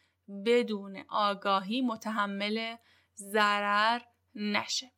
بدون 0.46 1.04
آگاهی 1.10 1.82
متحمل 1.82 2.76
ضرر 3.16 4.02
نشه. 4.36 4.92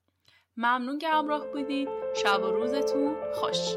ممنون 0.58 1.00
که 1.00 1.08
همراه 1.08 1.48
بودید. 1.48 1.90
شب 2.16 2.44
و 2.44 2.52
روزتون 2.52 3.16
خوش. 3.34 3.76